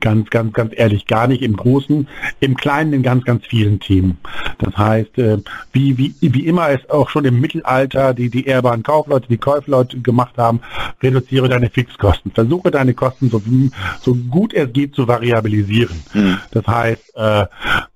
Ganz, 0.00 0.28
ganz, 0.28 0.52
ganz 0.52 0.72
ehrlich 0.76 1.06
gar 1.06 1.26
nicht 1.26 1.42
im 1.42 1.56
Großen, 1.56 2.06
im 2.40 2.56
Kleinen 2.56 2.92
in 2.92 3.02
ganz, 3.02 3.24
ganz 3.24 3.46
vielen 3.46 3.80
Themen. 3.80 4.18
Das 4.58 4.76
heißt, 4.76 5.18
äh, 5.18 5.38
wie, 5.72 5.96
wie, 5.96 6.14
wie 6.20 6.46
immer 6.46 6.68
es 6.68 6.88
auch 6.90 7.08
schon 7.08 7.24
im 7.24 7.40
Mittelalter 7.40 8.12
die, 8.12 8.28
die 8.28 8.44
ehrbaren 8.44 8.82
Kaufleute, 8.82 9.26
die 9.28 9.38
Käufleute 9.38 10.00
gemacht 10.00 10.34
haben, 10.36 10.60
reduziere 11.02 11.48
deine 11.48 11.70
Fixkosten. 11.70 12.30
Versuche 12.30 12.70
deine 12.70 12.92
Kosten 12.92 13.30
so, 13.30 13.42
so 14.02 14.14
gut 14.14 14.52
es 14.52 14.70
geht 14.72 14.94
zu 14.94 15.08
variabilisieren. 15.08 16.02
Mhm. 16.12 16.38
Das 16.50 16.66
heißt, 16.66 17.16
äh, 17.16 17.46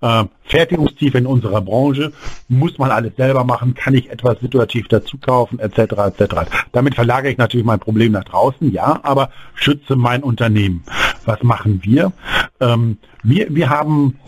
äh, 0.01 0.25
Fertigungstiefe 0.51 1.19
in 1.19 1.27
unserer 1.27 1.61
Branche, 1.61 2.13
muss 2.49 2.77
man 2.79 2.91
alles 2.91 3.15
selber 3.17 3.45
machen, 3.45 3.75
kann 3.75 3.95
ich 3.95 4.11
etwas 4.11 4.41
situativ 4.41 4.89
dazu 4.89 5.17
kaufen, 5.19 5.59
etc. 5.59 5.79
etc. 6.19 6.35
Damit 6.73 6.95
verlagere 6.95 7.33
ich 7.33 7.39
natürlich 7.39 7.67
mein 7.67 7.81
Problem 7.81 8.13
nach 8.13 8.25
draußen, 8.25 8.73
ja, 8.73 9.01
aber 9.03 9.31
schütze 9.55 9.97
mein 9.97 10.23
Unternehmen. 10.23 10.83
Was 11.25 11.43
machen 11.43 11.81
wir? 11.83 12.13
Ähm, 12.61 12.99
wir, 13.23 13.47
wir 13.55 13.71
haben 13.71 14.19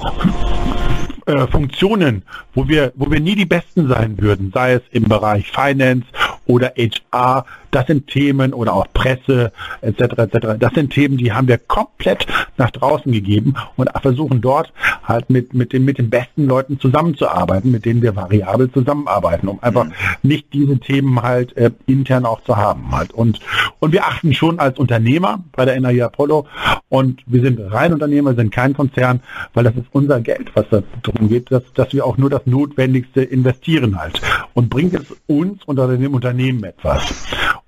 äh, 1.27 1.47
Funktionen, 1.49 2.23
wo 2.55 2.69
wir, 2.69 2.93
wo 2.95 3.11
wir 3.11 3.21
nie 3.21 3.35
die 3.35 3.47
Besten 3.47 3.89
sein 3.89 4.21
würden, 4.21 4.51
sei 4.55 4.75
es 4.75 4.83
im 4.91 5.05
Bereich 5.05 5.51
Finance 5.51 6.07
oder 6.47 6.73
HR, 6.77 7.45
das 7.71 7.87
sind 7.87 8.07
Themen 8.07 8.53
oder 8.53 8.75
auch 8.75 8.87
Presse 8.93 9.53
etc. 9.81 10.01
etc. 10.01 10.47
Das 10.59 10.73
sind 10.75 10.93
Themen, 10.93 11.17
die 11.17 11.33
haben 11.33 11.49
wir 11.49 11.59
komplett 11.59 12.27
nach 12.57 12.71
draußen 12.71 13.11
gegeben 13.11 13.55
und 13.77 13.91
versuchen 14.03 14.41
dort 14.41 14.73
halt 15.05 15.31
mit 15.31 15.55
mit 15.55 15.73
den 15.73 15.85
mit 15.85 15.99
den 15.99 16.11
besten 16.11 16.47
Leuten 16.47 16.79
zusammenzuarbeiten, 16.79 17.71
mit 17.71 17.85
denen 17.85 18.03
wir 18.03 18.15
variabel 18.15 18.71
zusammenarbeiten, 18.71 19.49
um 19.49 19.63
einfach 19.63 19.85
mhm. 19.85 19.93
nicht 20.23 20.53
diese 20.53 20.79
Themen 20.79 21.23
halt 21.23 21.57
äh, 21.57 21.71
intern 21.87 22.27
auch 22.27 22.43
zu 22.45 22.57
haben 22.57 22.91
halt 22.93 23.13
und 23.13 23.41
und 23.79 23.93
wir 23.93 24.05
achten 24.05 24.35
schon 24.35 24.59
als 24.59 24.79
Unternehmer 24.79 25.43
bei 25.53 25.65
der 25.65 25.77
NRI 25.77 26.03
Apollo 26.03 26.47
und 26.89 27.23
wir 27.27 27.41
sind 27.41 27.59
rein 27.73 27.93
Unternehmer, 27.93 28.35
sind 28.35 28.53
kein 28.53 28.75
Konzern, 28.75 29.21
weil 29.55 29.65
das 29.65 29.77
ist 29.77 29.87
unser 29.93 30.21
Geld, 30.21 30.51
was 30.55 30.67
darum 30.69 31.29
geht, 31.29 31.51
dass 31.51 31.63
dass 31.75 31.93
wir 31.93 32.05
auch 32.05 32.19
nur 32.19 32.29
das 32.29 32.47
Notwendigste 32.47 33.23
investieren 33.23 33.99
halt 33.99 34.21
und 34.53 34.69
bringt 34.69 34.95
es 34.95 35.07
uns 35.27 35.63
unter 35.65 35.89
dem 35.89 36.13
Unternehmen 36.13 36.32
etwas. 36.39 37.03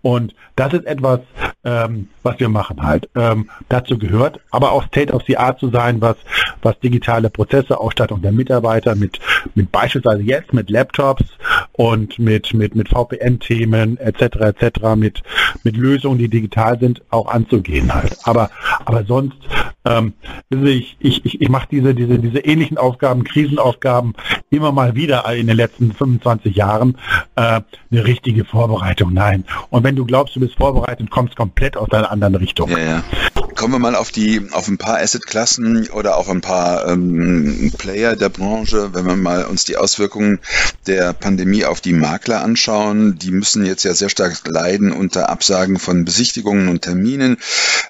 Und 0.03 0.35
das 0.57 0.73
ist 0.73 0.87
etwas, 0.87 1.21
ähm, 1.65 2.09
was 2.23 2.39
wir 2.39 2.49
machen 2.49 2.83
halt. 2.83 3.09
Ähm, 3.17 3.49
dazu 3.69 3.99
gehört 3.99 4.39
aber 4.51 4.73
auch 4.73 4.85
State 4.85 5.13
of 5.13 5.23
the 5.27 5.39
Art 5.39 5.59
zu 5.59 5.71
sein, 5.71 6.01
was, 6.01 6.17
was 6.63 6.79
digitale 6.81 7.31
Prozesse, 7.31 7.81
Ausstattung 7.81 8.23
der 8.23 8.33
Mitarbeiter 8.33 8.95
mit, 8.95 9.19
mit 9.55 9.73
beispielsweise 9.73 10.23
jetzt 10.23 10.53
mit 10.53 10.71
Laptops 10.71 11.25
und 11.73 12.19
mit, 12.19 12.53
mit, 12.55 12.75
mit 12.75 12.89
VPN-Themen 12.91 13.97
etc. 13.97 14.23
etc. 14.41 14.95
mit, 14.97 15.23
mit 15.63 15.77
Lösungen, 15.77 16.19
die 16.19 16.29
digital 16.29 16.79
sind, 16.79 17.03
auch 17.11 17.27
anzugehen 17.27 17.93
halt. 17.93 18.17
Aber, 18.25 18.51
aber 18.85 19.05
sonst, 19.05 19.37
ähm, 19.85 20.15
ich, 20.51 20.97
ich, 20.99 21.25
ich, 21.25 21.41
ich 21.41 21.49
mache 21.49 21.69
diese, 21.71 21.95
diese, 21.95 22.19
diese 22.19 22.39
ähnlichen 22.39 22.79
Aufgaben, 22.79 23.25
Krisenaufgaben 23.25 24.15
immer 24.51 24.73
mal 24.73 24.95
wieder 24.95 25.31
in 25.35 25.47
den 25.47 25.57
letzten 25.57 25.93
25 25.93 26.55
Jahren 26.55 26.97
äh, 27.37 27.61
eine 27.91 28.05
richtige 28.05 28.45
Vorbereitung. 28.45 29.13
Nein. 29.13 29.45
Und 29.71 29.85
wenn 29.85 29.97
du 29.97 30.05
glaubst, 30.05 30.37
du 30.37 30.41
bist 30.41 30.55
vorbereitet, 30.57 31.11
kommst 31.11 31.37
komplett 31.37 31.77
aus 31.77 31.91
einer 31.93 32.11
anderen 32.11 32.35
Richtung. 32.37 32.71
Ja, 32.71 32.79
ja. 32.79 33.05
Kommen 33.35 33.75
wir 33.75 33.79
mal 33.79 33.97
auf 33.97 34.11
die, 34.11 34.49
auf 34.53 34.69
ein 34.69 34.79
paar 34.79 34.99
Assetklassen 34.99 35.89
oder 35.91 36.17
auf 36.17 36.29
ein 36.29 36.41
paar 36.41 36.87
ähm, 36.87 37.73
Player 37.77 38.15
der 38.15 38.29
Branche, 38.29 38.95
wenn 38.95 39.07
wir 39.07 39.17
mal 39.17 39.45
uns 39.45 39.65
die 39.65 39.77
Auswirkungen 39.77 40.41
der 40.87 41.13
Pandemie 41.13 41.65
auf 41.65 41.81
die 41.81 41.93
Makler 41.93 42.43
anschauen. 42.43 43.19
Die 43.19 43.31
müssen 43.31 43.65
jetzt 43.67 43.85
ja 43.85 43.95
sehr 43.95 44.09
stark 44.09 44.47
leiden 44.47 44.93
unter 44.93 45.31
Absagen 45.31 45.79
von 45.79 46.05
Besichtigungen 46.05 46.69
und 46.69 46.83
Terminen. 46.83 47.39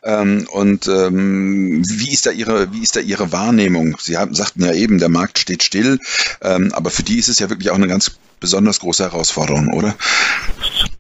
Ähm, 0.03 0.47
und 0.51 0.87
ähm, 0.89 1.83
wie 1.89 2.13
ist 2.13 2.27
da 2.27 2.31
ihre, 2.31 2.73
wie 2.73 2.83
ist 2.83 2.97
da 2.97 3.01
ihre 3.01 3.33
Wahrnehmung? 3.33 3.97
Sie 4.01 4.17
haben, 4.17 4.35
sagten 4.35 4.65
ja 4.65 4.73
eben, 4.73 4.99
der 4.99 5.09
Markt 5.09 5.39
steht 5.39 5.63
still, 5.63 5.99
ähm, 6.41 6.73
aber 6.73 6.91
für 6.91 7.03
die 7.03 7.19
ist 7.19 7.29
es 7.29 7.39
ja 7.39 7.51
wirklich 7.51 7.71
auch 7.71 7.77
eine 7.77 7.89
ganz 7.89 8.13
besonders 8.41 8.81
große 8.81 9.05
Herausforderung, 9.05 9.73
oder? 9.73 9.95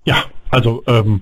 Ja, 0.05 0.25
also 0.55 0.85
ähm, 0.87 1.21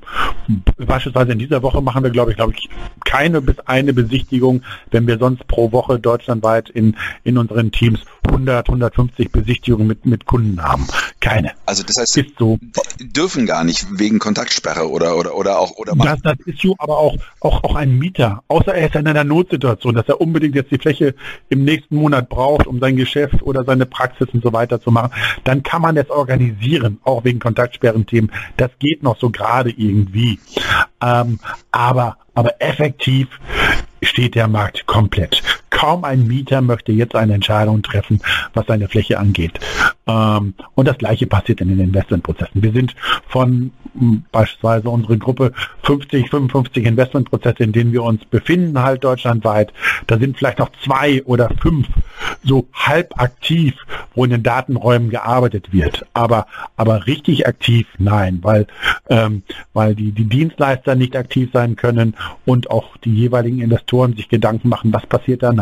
beispielsweise 0.77 1.33
in 1.33 1.39
dieser 1.39 1.63
Woche 1.63 1.81
machen 1.81 2.03
wir, 2.03 2.11
glaube 2.11 2.33
ich, 2.33 2.37
glaube 2.37 2.53
ich, 2.55 2.69
keine 3.07 3.41
bis 3.41 3.59
eine 3.61 3.95
Besichtigung, 3.95 4.63
wenn 4.91 5.07
wir 5.07 5.17
sonst 5.19 5.47
pro 5.47 5.73
Woche 5.73 5.99
deutschlandweit 5.99 6.69
in, 6.69 6.97
in 7.25 7.39
unseren 7.39 7.73
Teams 7.73 8.01
100, 8.29 8.69
150 8.69 9.33
Besichtigungen 9.33 9.87
mit, 9.87 10.05
mit 10.05 10.27
Kunden 10.27 10.63
haben. 10.63 10.87
Keine. 11.21 11.53
Also 11.65 11.83
das 11.83 11.97
heißt, 11.99 12.17
ist 12.19 12.39
so. 12.39 12.59
dürfen 13.01 13.47
gar 13.47 13.65
nicht 13.65 13.87
wegen 13.99 14.19
Kontaktsperre 14.19 14.91
oder 14.91 15.17
oder 15.17 15.35
oder 15.35 15.59
auch 15.59 15.73
oder 15.73 15.95
das, 15.97 16.21
das 16.23 16.39
ist 16.45 16.61
so, 16.61 16.75
aber 16.79 16.99
auch 16.99 17.17
auch 17.41 17.65
auch 17.65 17.75
ein 17.75 17.99
Mieter, 17.99 18.43
außer 18.49 18.75
er 18.75 18.89
ist 18.89 18.97
in 18.97 19.07
einer 19.07 19.25
Notsituation, 19.25 19.95
dass 19.95 20.09
er 20.09 20.21
unbedingt 20.21 20.55
jetzt 20.55 20.71
die 20.71 20.79
Fläche 20.79 21.15
im 21.49 21.65
nächsten 21.65 21.97
Monat 21.97 22.29
braucht, 22.29 22.67
um 22.67 22.81
sein 22.81 22.97
Geschäft 22.97 23.43
oder 23.43 23.65
seine 23.65 23.87
Praxis 23.87 24.29
und 24.33 24.43
so 24.43 24.53
weiter 24.53 24.81
zu 24.81 24.91
machen, 24.91 25.13
dann 25.45 25.63
kann 25.63 25.81
man 25.81 25.95
das 25.95 26.11
organisieren, 26.13 27.01
auch 27.05 27.25
wegen 27.25 27.39
Kontaktsperrenthemen. 27.39 28.31
Das 28.57 28.71
geht 28.79 29.03
noch 29.03 29.19
so 29.19 29.31
gerade 29.31 29.71
irgendwie. 29.71 30.39
Ähm, 31.01 31.39
aber, 31.71 32.19
aber 32.35 32.61
effektiv 32.61 33.29
steht 34.03 34.35
der 34.35 34.49
Markt 34.49 34.87
komplett. 34.87 35.43
Kaum 35.73 36.05
ein 36.05 36.27
Mieter 36.27 36.61
möchte 36.61 36.93
jetzt 36.93 37.17
eine 37.17 37.33
Entscheidung 37.33 37.83
treffen, 37.83 38.21
was 38.53 38.67
seine 38.67 38.89
Fläche 38.89 39.19
angeht. 39.19 39.59
Ähm, 40.07 40.55
und 40.75 40.87
das 40.87 40.99
Gleiche 40.99 41.27
passiert 41.27 41.61
in 41.61 41.69
den 41.69 41.81
Investmentprozessen. 41.81 42.63
Wir 42.63 42.73
sind 42.73 42.95
von 43.27 43.73
hm, 43.99 44.25
beispielsweise 44.31 44.91
unsere 44.91 45.17
Gruppe 45.19 45.53
50, 45.83 46.29
55 46.29 46.85
Investmentprozesse, 46.85 47.65
in 47.65 47.73
denen 47.73 47.93
wir 47.93 48.03
uns 48.03 48.25
befinden, 48.27 48.81
halt 48.81 49.03
deutschlandweit. 49.03 49.73
Da 50.07 50.19
sind 50.19 50.37
vielleicht 50.37 50.59
noch 50.59 50.71
zwei 50.85 51.23
oder 51.25 51.49
fünf 51.61 51.89
so 52.45 52.69
halb 52.73 53.21
aktiv, 53.21 53.75
wo 54.15 54.25
in 54.25 54.31
den 54.31 54.43
Datenräumen 54.43 55.11
gearbeitet 55.11 55.73
wird. 55.73 56.05
Aber, 56.13 56.47
aber 56.77 57.07
richtig 57.07 57.47
aktiv, 57.47 57.87
nein, 57.99 58.41
weil, 58.43 58.67
ähm, 59.09 59.43
weil 59.73 59.95
die, 59.95 60.13
die 60.13 60.25
Dienstleister 60.25 60.95
nicht 60.95 61.17
aktiv 61.17 61.51
sein 61.53 61.77
können 61.77 62.15
und 62.45 62.71
auch 62.71 62.97
die 62.99 63.15
jeweiligen 63.15 63.61
Investoren 63.61 64.15
sich 64.17 64.29
Gedanken 64.29 64.69
machen, 64.69 64.93
was 64.93 65.07
passiert 65.07 65.43
danach. 65.43 65.62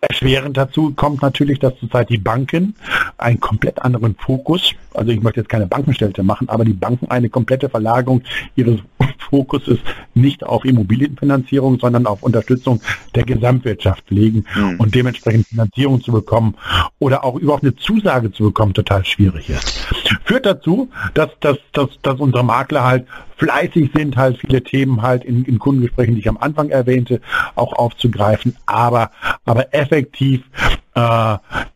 Erschwerend 0.00 0.56
dazu 0.56 0.92
kommt 0.94 1.22
natürlich, 1.22 1.58
dass 1.58 1.78
zurzeit 1.78 2.08
die 2.10 2.18
Banken 2.18 2.74
einen 3.18 3.40
komplett 3.40 3.82
anderen 3.82 4.14
Fokus, 4.16 4.74
also 4.94 5.10
ich 5.12 5.22
möchte 5.22 5.40
jetzt 5.40 5.48
keine 5.48 5.66
Bankenstälte 5.66 6.22
machen, 6.22 6.48
aber 6.48 6.64
die 6.64 6.72
Banken 6.72 7.10
eine 7.10 7.28
komplette 7.28 7.68
Verlagerung 7.68 8.22
ihres 8.56 8.80
Fokuses 9.30 9.78
nicht 10.14 10.44
auf 10.44 10.64
Immobilienfinanzierung, 10.64 11.78
sondern 11.78 12.06
auf 12.06 12.22
Unterstützung 12.22 12.80
der 13.14 13.24
Gesamtwirtschaft 13.24 14.10
legen 14.10 14.44
mhm. 14.54 14.80
und 14.80 14.94
dementsprechend 14.94 15.46
Finanzierung 15.46 16.02
zu 16.02 16.12
bekommen 16.12 16.56
oder 16.98 17.24
auch 17.24 17.36
überhaupt 17.36 17.62
eine 17.62 17.76
Zusage 17.76 18.32
zu 18.32 18.44
bekommen, 18.44 18.74
total 18.74 19.04
schwierig 19.04 19.50
ist. 19.50 19.86
Führt 20.24 20.46
dazu, 20.46 20.88
dass, 21.14 21.30
dass, 21.40 21.58
dass, 21.72 21.88
dass 22.02 22.18
unsere 22.20 22.44
Makler 22.44 22.84
halt 22.84 23.06
fleißig 23.36 23.90
sind, 23.94 24.16
halt 24.16 24.38
viele 24.38 24.62
Themen 24.62 25.02
halt 25.02 25.24
in, 25.24 25.44
in 25.44 25.58
Kundengesprächen, 25.58 26.14
die 26.14 26.20
ich 26.20 26.28
am 26.28 26.36
Anfang 26.36 26.68
erwähnte, 26.68 27.20
auch 27.54 27.72
aufzugreifen, 27.72 28.56
aber, 28.66 29.10
aber 29.44 29.72
effektiv 29.74 30.42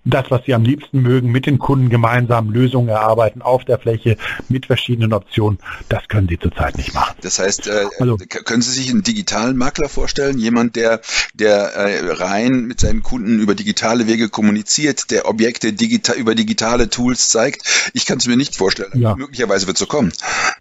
das, 0.05 0.31
was 0.31 0.45
sie 0.45 0.55
am 0.55 0.65
liebsten 0.65 1.01
mögen, 1.01 1.31
mit 1.31 1.47
den 1.47 1.59
Kunden 1.59 1.89
gemeinsam 1.89 2.51
Lösungen 2.51 2.89
erarbeiten 2.89 3.43
auf 3.43 3.65
der 3.65 3.79
Fläche 3.79 4.17
mit 4.49 4.67
verschiedenen 4.67 5.13
Optionen, 5.13 5.59
das 5.89 6.09
können 6.09 6.29
sie 6.29 6.39
zurzeit 6.39 6.77
nicht 6.77 6.95
machen. 6.95 7.17
Das 7.23 7.39
heißt, 7.39 7.69
äh, 7.69 7.87
also, 7.99 8.17
können 8.17 8.63
Sie 8.63 8.73
sich 8.73 8.91
einen 8.91 9.03
digitalen 9.03 9.57
Makler 9.57 9.89
vorstellen? 9.89 10.39
Jemand, 10.39 10.77
der, 10.77 11.01
der 11.35 11.75
äh, 11.75 12.13
rein 12.13 12.67
mit 12.67 12.81
seinen 12.81 13.03
Kunden 13.03 13.41
über 13.41 13.55
digitale 13.55 14.07
Wege 14.07 14.29
kommuniziert, 14.29 15.11
der 15.11 15.29
Objekte 15.29 15.73
digital, 15.73 16.17
über 16.17 16.35
digitale 16.35 16.89
Tools 16.89 17.29
zeigt? 17.29 17.91
Ich 17.95 18.07
kann 18.07 18.19
es 18.19 18.27
mir 18.27 18.37
nicht 18.37 18.57
vorstellen. 18.57 18.93
Ja. 18.95 19.15
Möglicherweise 19.17 19.67
wird 19.67 19.77
es 19.77 19.81
so 19.81 19.87
kommen. 19.87 20.13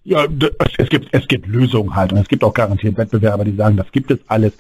Ja, 0.04 0.26
es 0.78 0.90
gibt, 0.90 1.08
es 1.12 1.28
gibt 1.28 1.48
Lösungen 1.48 1.96
halt 1.96 2.14
und 2.14 2.20
es 2.20 2.28
gibt 2.28 2.44
auch 2.44 2.54
garantiert 2.54 2.98
Wettbewerber, 2.98 3.46
die 3.46 3.56
sagen, 3.56 3.78
das 3.78 3.92
gibt 3.92 4.12
es 4.12 4.20
alles. 4.28 4.54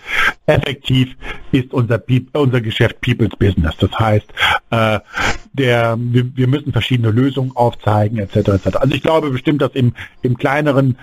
Effektiv 0.45 1.15
ist 1.53 1.73
unser, 1.73 2.01
unser 2.33 2.61
Geschäft 2.61 2.99
People's 3.01 3.35
Business. 3.37 3.75
Das 3.77 3.91
heißt, 3.97 4.25
äh, 4.71 4.99
der, 5.53 5.95
wir, 5.99 6.35
wir 6.35 6.47
müssen 6.47 6.71
verschiedene 6.71 7.11
Lösungen 7.11 7.51
aufzeigen, 7.55 8.17
etc. 8.17 8.35
etc. 8.35 8.77
Also 8.77 8.95
ich 8.95 9.03
glaube 9.03 9.29
bestimmt, 9.29 9.61
dass 9.61 9.71
im, 9.73 9.93
im 10.23 10.35
kleineren, 10.35 10.97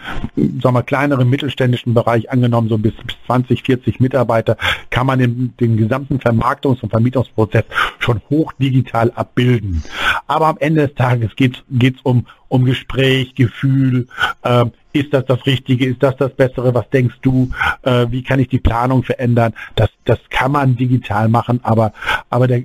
sagen 0.61 0.75
wir, 0.75 0.83
kleineren 0.83 1.31
mittelständischen 1.31 1.95
Bereich 1.95 2.31
angenommen, 2.31 2.69
so 2.69 2.77
bis, 2.77 2.95
bis 2.95 3.17
20, 3.27 3.63
40 3.63 4.01
Mitarbeiter, 4.01 4.57
kann 4.91 5.07
man 5.07 5.21
den, 5.21 5.55
den 5.61 5.77
gesamten 5.77 6.19
Vermarktungs- 6.19 6.83
und 6.83 6.91
Vermietungsprozess 6.91 7.65
schon 8.01 8.21
hoch 8.29 8.53
digital 8.55 9.13
abbilden. 9.15 9.85
Aber 10.27 10.49
am 10.49 10.59
Ende 10.59 10.89
des 10.89 10.97
Tages 10.97 11.31
geht 11.37 11.63
es 11.71 12.03
um, 12.03 12.27
um 12.51 12.65
Gespräch, 12.65 13.35
Gefühl, 13.35 14.09
äh, 14.43 14.67
ist 14.93 15.15
das 15.15 15.25
das 15.25 15.47
Richtige, 15.47 15.87
ist 15.87 16.03
das 16.03 16.17
das 16.17 16.35
Bessere, 16.35 16.75
was 16.75 16.91
denkst 16.91 17.17
du, 17.23 17.51
äh, 17.83 18.07
wie 18.11 18.23
kann 18.23 18.41
ich 18.41 18.49
die 18.49 18.59
Planung 18.59 19.05
verändern, 19.05 19.55
das, 19.77 19.89
das 20.05 20.19
kann 20.29 20.53
man 20.53 20.77
digital 20.77 21.29
machen, 21.29 21.61
aber, 21.63 21.93
aber 22.29 22.49
der, 22.49 22.65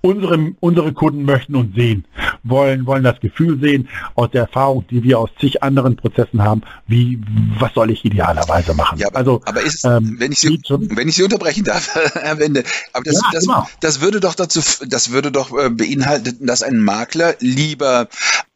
unsere, 0.00 0.52
unsere 0.58 0.92
Kunden 0.92 1.24
möchten 1.24 1.54
uns 1.54 1.74
sehen, 1.74 2.04
wollen, 2.42 2.86
wollen 2.86 3.04
das 3.04 3.20
Gefühl 3.20 3.60
sehen, 3.60 3.88
aus 4.14 4.30
der 4.30 4.42
Erfahrung, 4.42 4.84
die 4.90 5.02
wir 5.02 5.18
aus 5.18 5.30
zig 5.40 5.62
anderen 5.62 5.96
Prozessen 5.96 6.42
haben, 6.42 6.62
wie, 6.86 7.20
was 7.58 7.74
soll 7.74 7.90
ich 7.90 8.04
idealerweise 8.04 8.74
machen? 8.74 8.98
Ja, 8.98 9.08
also, 9.12 9.40
aber 9.44 9.62
ist, 9.62 9.84
ähm, 9.84 10.16
wenn 10.18 10.32
ich 10.32 10.40
Sie, 10.40 10.60
wenn 10.68 11.08
ich 11.08 11.16
Sie 11.16 11.22
unterbrechen 11.22 11.64
darf, 11.64 11.94
Herr 12.14 12.38
Wende, 12.38 12.64
aber 12.92 13.04
das, 13.04 13.14
ja, 13.14 13.28
das, 13.32 13.46
genau. 13.46 13.68
das 13.80 14.00
würde 14.00 14.20
doch 14.20 14.34
dazu, 14.34 14.60
das 14.86 15.10
würde 15.10 15.30
doch 15.32 15.56
äh, 15.56 15.70
beinhalten, 15.70 16.46
dass 16.46 16.62
ein 16.62 16.80
Makler 16.80 17.34
lieber, 17.40 18.08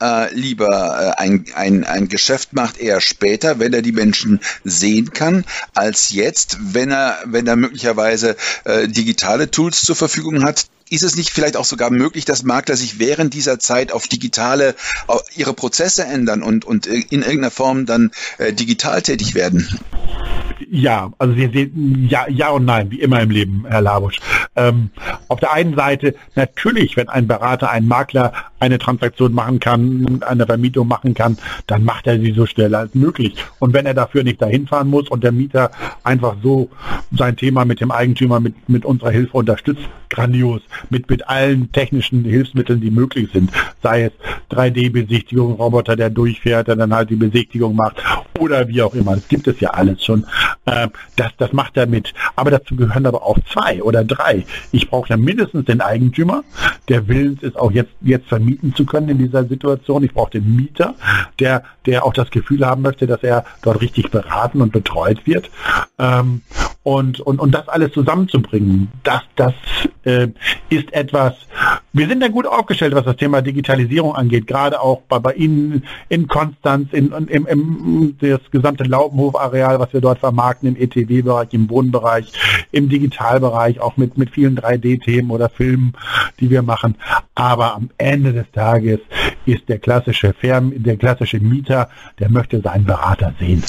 äh, 0.03 0.35
lieber 0.35 1.15
äh, 1.17 1.23
ein, 1.23 1.47
ein, 1.55 1.85
ein 1.85 2.09
Geschäft 2.09 2.53
macht 2.53 2.79
eher 2.79 3.01
später, 3.01 3.59
wenn 3.59 3.73
er 3.73 3.83
die 3.83 3.93
Menschen 3.93 4.41
sehen 4.65 5.13
kann, 5.13 5.45
als 5.75 6.11
jetzt, 6.11 6.59
wenn 6.61 6.91
er, 6.91 7.19
wenn 7.27 7.47
er 7.47 7.57
möglicherweise 7.57 8.37
äh, 8.65 8.89
digitale 8.89 9.51
Tools 9.51 9.83
zur 9.83 9.97
Verfügung 9.97 10.45
hat, 10.45 10.67
ist 10.95 11.03
es 11.03 11.17
nicht 11.17 11.31
vielleicht 11.31 11.57
auch 11.57 11.65
sogar 11.65 11.91
möglich, 11.91 12.25
dass 12.25 12.43
Makler 12.43 12.77
sich 12.77 12.99
während 12.99 13.35
dieser 13.35 13.59
Zeit 13.59 13.93
auf 13.93 14.07
digitale, 14.09 14.75
auf 15.07 15.23
ihre 15.37 15.53
Prozesse 15.53 16.05
ändern 16.05 16.43
und, 16.43 16.65
und 16.65 16.87
in 16.87 17.23
irgendeiner 17.23 17.51
Form 17.51 17.87
dann 17.87 18.11
äh, 18.39 18.53
digital 18.53 19.03
tätig 19.03 19.35
werden? 19.35 19.69
Ja, 20.71 21.13
also 21.19 21.35
Sie 21.35 21.49
sehen, 21.53 22.07
ja, 22.09 22.27
ja 22.29 22.51
und 22.51 22.65
nein, 22.65 22.91
wie 22.91 23.01
immer 23.01 23.21
im 23.21 23.31
Leben, 23.31 23.65
Herr 23.69 23.81
Labusch. 23.81 24.21
Ähm, 24.57 24.91
auf 25.29 25.41
der 25.41 25.53
einen 25.53 25.75
Seite 25.75 26.15
natürlich, 26.37 26.97
wenn 26.97 27.09
ein 27.09 27.27
Berater, 27.27 27.71
ein 27.71 27.87
Makler 27.87 28.33
eine 28.61 28.79
Transaktion 28.79 29.35
machen 29.35 29.61
kann, 29.61 30.23
eine 30.27 30.47
Vermietung 30.47 30.89
machen 30.89 31.15
kann, 31.15 31.39
dann 31.67 31.85
macht 31.85 32.07
er 32.07 32.19
sie 32.19 32.33
so 32.33 32.47
schnell 32.47 32.75
als 32.75 32.95
möglich. 32.95 33.37
Und 33.59 33.75
wenn 33.75 33.87
er 33.87 33.95
dafür 33.95 34.23
nicht 34.25 34.41
dahin 34.41 34.67
fahren 34.67 34.89
muss 34.89 35.09
und 35.09 35.25
der 35.25 35.33
Mieter 35.33 35.71
einfach 36.03 36.37
so 36.43 36.71
sein 37.17 37.37
Thema 37.37 37.65
mit 37.65 37.81
dem 37.81 37.91
Eigentümer 37.91 38.41
mit, 38.41 38.69
mit 38.69 38.85
unserer 38.85 39.11
Hilfe 39.11 39.37
unterstützt, 39.37 39.83
grandios, 40.09 40.63
mit, 40.91 41.09
mit 41.11 41.29
allen 41.29 41.73
technischen 41.73 42.25
Hilfsmitteln, 42.25 42.81
die 42.81 42.91
möglich 42.91 43.31
sind, 43.33 43.51
sei 43.83 44.05
es 44.05 44.13
3D-Besichtigung, 44.51 45.55
Roboter, 45.55 45.97
der 45.97 46.11
durchfährt, 46.11 46.69
der 46.69 46.77
dann 46.77 46.95
halt 46.95 47.11
die 47.11 47.17
Besichtigung 47.17 47.75
macht 47.75 47.97
oder 48.39 48.69
wie 48.69 48.83
auch 48.83 48.95
immer. 48.95 49.15
Das 49.15 49.29
gibt 49.29 49.47
es 49.47 49.61
ja 49.61 49.71
alles 49.71 50.05
schon. 50.05 50.27
Ähm, 50.67 50.91
das, 51.17 51.33
das 51.39 51.53
macht 51.53 51.77
er 51.77 51.87
mit. 51.87 52.13
Aber 52.37 52.51
dazu 52.51 52.77
gehören 52.77 53.07
aber 53.07 53.23
auch 53.23 53.39
zwei 53.53 53.83
oder 53.83 54.05
drei. 54.05 54.45
Ich 54.73 54.89
brauche 54.89 55.11
ja 55.11 55.17
mindestens 55.17 55.65
den 55.67 55.81
Eigentümer, 55.81 56.43
der 56.89 57.09
willens 57.09 57.43
ist, 57.43 57.57
auch 57.57 57.73
jetzt, 57.73 57.93
jetzt 58.01 58.29
vermieten 58.29 58.75
zu 58.75 58.85
können 58.85 59.09
in 59.09 59.19
dieser 59.19 59.45
Situation. 59.45 60.05
Ich 60.05 60.13
brauche 60.13 60.33
den 60.33 60.57
Mieter, 60.57 60.95
der, 61.39 61.65
der 61.87 62.05
auch 62.05 62.13
das 62.13 62.31
Gefühl 62.31 62.67
haben 62.67 62.83
möchte, 62.83 63.07
dass 63.07 63.23
er 63.23 63.45
dort 63.63 63.81
richtig 63.81 64.11
beraten 64.11 64.61
und 64.61 64.73
betreut 64.73 65.27
wird. 65.27 65.51
Ähm, 65.99 66.43
und, 66.83 67.19
und, 67.21 67.41
und 67.41 67.53
das 67.53 67.67
alles 67.69 67.93
zusammenzubringen, 67.93 68.89
das, 69.05 69.23
das 69.37 69.55
äh, 70.05 70.29
ist 70.75 70.93
etwas, 70.93 71.35
wir 71.93 72.09
sind 72.09 72.21
da 72.21 72.29
gut 72.29 72.47
aufgestellt, 72.47 72.95
was 72.95 73.05
das 73.05 73.17
Thema 73.17 73.43
Digitalisierung 73.43 74.15
angeht, 74.15 74.47
gerade 74.47 74.81
auch 74.81 75.03
bei, 75.03 75.19
bei 75.19 75.33
Ihnen 75.35 75.85
in 76.09 76.27
Konstanz, 76.27 76.93
in, 76.93 77.13
in, 77.13 77.27
im, 77.29 77.47
im 77.47 78.17
das 78.21 78.41
gesamte 78.51 78.85
Laubenhof-Areal, 78.85 79.79
was 79.79 79.93
wir 79.93 80.01
dort 80.01 80.19
vermarkten, 80.19 80.69
im 80.69 80.77
ETW-Bereich, 80.77 81.53
im 81.53 81.71
Wohnbereich, 81.71 82.33
im 82.73 82.89
Digitalbereich, 82.89 83.81
auch 83.81 83.97
mit, 83.97 84.19
mit 84.19 84.31
vielen 84.31 84.59
3D-Themen 84.59 85.31
oder 85.31 85.49
Filmen, 85.49 85.93
die 86.41 86.51
wir 86.51 86.63
machen. 86.63 86.97
Aber 87.35 87.75
am 87.75 87.91
Ende 87.99 88.33
des 88.33 88.51
Tages 88.53 89.01
ist 89.47 89.69
der 89.69 89.79
klassische 89.79 90.33
Firm, 90.33 90.73
der 90.83 90.97
klassische 90.97 91.39
Mieter, 91.39 91.89
der 92.19 92.31
möchte 92.31 92.61
seinen 92.61 92.85
Berater 92.85 93.35
sehen. 93.39 93.63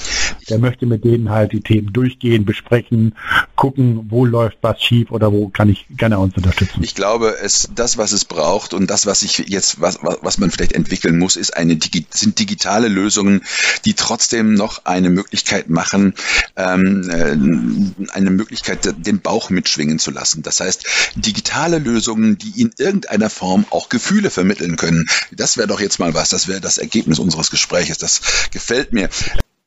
Der 0.50 0.60
möchte 0.60 0.86
mit 0.86 1.04
denen 1.04 1.30
halt 1.30 1.52
die 1.52 1.62
Themen 1.62 1.92
durchgehen, 1.94 2.46
besprechen, 2.46 3.16
gucken, 3.56 4.08
wo 4.10 4.26
läuft 4.26 4.58
was 4.62 4.82
schief 4.82 5.12
oder 5.12 5.32
wo 5.32 5.50
kann 5.50 5.70
ich 5.70 5.86
gerne 5.90 6.20
uns 6.20 6.36
unterstützen. 6.36 6.84
Ich 6.84 6.96
glaube, 6.96 7.36
es, 7.42 7.70
das, 7.74 7.98
was 7.98 8.12
es 8.12 8.26
braucht 8.26 8.74
und 8.74 8.90
das, 8.90 9.06
was 9.06 9.24
ich 9.24 9.38
jetzt, 9.50 9.82
was, 9.82 10.00
was 10.02 10.38
man 10.38 10.52
vielleicht 10.52 10.74
entwickeln 10.74 11.18
muss, 11.18 11.36
ist 11.36 11.56
eine, 11.56 11.78
sind 12.10 12.40
digitale 12.40 12.88
Lösungen, 12.88 13.42
die 13.86 13.94
trotzdem 13.94 14.54
noch 14.54 14.86
eine 14.86 15.10
Möglichkeit 15.10 15.70
machen, 15.70 16.14
ähm, 16.56 17.10
äh, 17.10 18.12
eine 18.12 18.30
Möglichkeit, 18.32 18.94
den 19.06 19.22
Bauch 19.22 19.50
mitschwingen 19.50 20.00
zu 20.00 20.12
lassen. 20.12 20.44
Das 20.44 20.60
heißt, 20.60 20.86
digitale 21.16 21.80
Lösungen, 21.80 22.38
die 22.38 22.62
in 22.62 22.72
irgendeiner 22.78 23.30
Form 23.30 23.66
auch 23.70 23.90
Gefühle 23.90 24.30
vermitteln 24.30 24.76
können. 24.76 25.08
Das 25.32 25.58
wäre 25.58 25.68
doch 25.68 25.80
jetzt 25.80 26.00
mal 26.00 26.14
was. 26.14 26.30
Das 26.30 26.48
wäre 26.48 26.62
das 26.62 26.78
Ergebnis 26.78 27.20
unseres 27.20 27.52
Gespräches. 27.52 27.98
Das 27.98 28.22
gefällt 28.52 28.94
mir. 28.94 29.10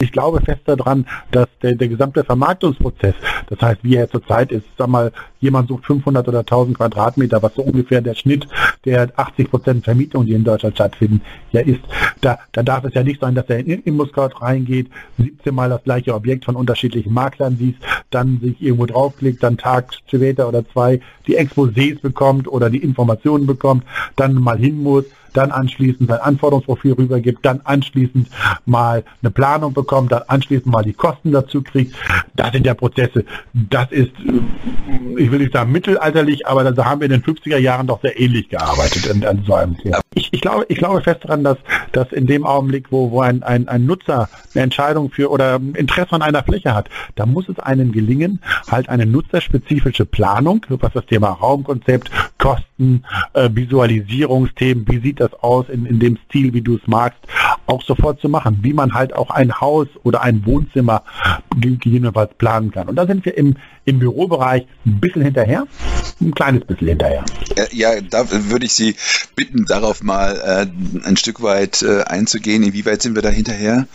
Ich 0.01 0.13
glaube 0.13 0.41
fest 0.41 0.61
daran, 0.67 1.09
dass 1.33 1.49
der, 1.61 1.75
der 1.75 1.89
gesamte 1.89 2.23
Vermarktungsprozess, 2.23 3.17
das 3.49 3.61
heißt, 3.61 3.83
wie 3.83 3.97
er 3.97 4.09
zurzeit 4.09 4.53
ist, 4.53 4.63
sag 4.79 4.87
mal, 4.87 5.11
jemand 5.41 5.67
sucht 5.67 5.87
500 5.87 6.29
oder 6.29 6.39
1000 6.39 6.77
Quadratmeter, 6.77 7.43
was 7.43 7.57
so 7.57 7.63
ungefähr 7.63 8.01
der 8.01 8.15
Schnitt 8.15 8.47
der 8.85 9.11
80 9.17 9.51
Prozent 9.51 9.85
Vermietung, 9.85 10.25
die 10.25 10.35
in 10.35 10.45
Deutschland 10.45 10.77
stattfinden, 10.77 11.21
ja 11.51 11.63
ist. 11.63 11.81
Da, 12.21 12.39
da 12.53 12.63
darf 12.63 12.85
es 12.85 12.95
ja 12.95 13.03
nicht 13.03 13.21
sein, 13.21 13.35
dass 13.35 13.49
er 13.49 13.59
in 13.59 13.83
ImmoScout 13.83 14.41
reingeht, 14.41 14.87
17 15.19 15.53
Mal 15.53 15.69
das 15.69 15.83
gleiche 15.83 16.15
Objekt 16.15 16.45
von 16.45 16.55
unterschiedlichen 16.55 17.13
Maklern 17.13 17.57
sieht, 17.57 17.79
dann 18.11 18.39
sich 18.41 18.63
irgendwo 18.63 18.87
draufklickt, 18.87 19.43
dann 19.43 19.59
Tag 19.59 19.93
später 20.07 20.47
oder 20.47 20.65
zwei 20.69 21.01
die 21.27 21.37
Exposés 21.37 22.01
bekommt 22.01 22.47
oder 22.47 22.71
die 22.71 22.85
Informationen 22.85 23.47
bekommt, 23.47 23.83
dann 24.15 24.35
mal 24.35 24.59
hin 24.59 24.81
muss, 24.81 25.07
dann 25.33 25.51
anschließend 25.51 26.09
sein 26.09 26.21
Anforderungsprofil 26.21 26.93
rübergibt, 26.93 27.45
dann 27.45 27.61
anschließend 27.65 28.29
mal 28.67 29.05
eine 29.23 29.31
Planung 29.31 29.73
bekommt, 29.75 30.13
dann 30.13 30.23
anschließend 30.27 30.67
mal 30.67 30.83
die 30.83 30.93
Kosten 30.93 31.33
dazu 31.33 31.63
kriegt. 31.63 31.95
Das 32.37 32.53
sind 32.53 32.67
ja 32.67 32.75
Prozesse. 32.75 33.25
Das 33.53 33.91
ist, 33.91 34.13
äh, 34.27 35.21
ich 35.21 35.31
will 35.31 35.41
nicht 35.41 35.53
sagen 35.53 35.73
mittelalterlich, 35.73 36.47
aber 36.47 36.71
da 36.71 36.85
haben 36.85 37.01
wir 37.01 37.07
in 37.07 37.21
den 37.21 37.23
50er 37.23 37.59
Jahren 37.59 37.87
doch 37.87 38.01
sehr 38.01 38.19
ähnlich 38.19 38.49
gearbeitet 38.49 39.11
an, 39.11 39.25
an 39.25 39.45
so 39.47 39.55
einem 39.55 39.77
Thema. 39.79 40.01
Ich, 40.15 40.33
ich, 40.33 40.41
glaube, 40.41 40.67
ich 40.69 40.79
glaube 40.79 41.01
fest 41.03 41.21
daran, 41.25 41.45
dass, 41.45 41.59
dass 41.93 42.13
in 42.13 42.27
dem 42.27 42.45
Augenblick, 42.45 42.91
wo, 42.91 43.11
wo 43.11 43.21
ein, 43.21 43.43
ein, 43.43 43.69
ein 43.69 43.87
Nutzer 43.87 44.29
eine 44.55 44.65
Entscheidung 44.65 45.11
für 45.11 45.31
oder 45.31 45.61
Interesse 45.75 46.13
an 46.13 46.23
einer 46.23 46.43
Fläche 46.43 46.75
hat, 46.75 46.89
da 47.15 47.27
muss 47.27 47.49
es 47.49 47.59
einem 47.59 47.93
gelingen, 47.93 48.41
halt 48.69 48.89
eine 48.89 49.07
nutzerspezifische 49.07 50.05
Planung, 50.05 50.65
was 50.69 50.93
das 50.93 51.07
Thema 51.07 51.31
Raumkonzept, 51.31 52.11
Kosten, 52.39 52.68
äh, 52.79 53.49
Visualisierungsthemen, 53.53 54.87
wie 54.89 55.01
sieht 55.01 55.21
das 55.21 55.33
aus 55.35 55.69
in, 55.69 55.87
in 55.87 55.99
dem 55.99 56.19
Stil, 56.27 56.53
wie 56.55 56.63
du 56.63 56.77
es 56.77 56.87
magst, 56.87 57.19
auch 57.67 57.83
sofort 57.83 58.21
zu 58.21 58.29
machen, 58.29 58.59
wie 58.63 58.73
man 58.73 58.95
halt 58.95 59.15
auch 59.15 59.31
ein 59.31 59.61
Haus 59.61 59.89
oder 60.05 60.23
ein 60.23 60.45
Wohnzimmer 60.47 61.03
gegebenenfalls 61.61 62.35
planen 62.35 62.71
kann. 62.71 62.89
Und 62.89 62.97
da 62.97 63.07
sind 63.07 63.25
wir 63.25 63.37
im, 63.37 63.57
im 63.85 63.99
Bürobereich 63.99 64.67
ein 64.87 65.01
bisschen 65.01 65.23
hinterher, 65.23 65.67
ein 66.21 66.35
kleines 66.35 66.65
bisschen 66.65 66.89
hinterher. 66.89 67.25
Ja, 67.73 68.01
da 68.01 68.25
würde 68.31 68.67
ich 68.67 68.73
Sie 68.73 68.95
bitten, 69.35 69.67
darauf 69.67 70.03
mal 70.03 70.37
äh, 70.37 71.07
ein 71.07 71.17
Stück 71.17 71.43
weit 71.43 71.83
äh, 71.83 72.03
einzugehen. 72.03 72.63
Inwieweit 72.63 73.03
sind 73.03 73.15
wir 73.15 73.23
da 73.23 73.31
hinterher? 73.31 73.87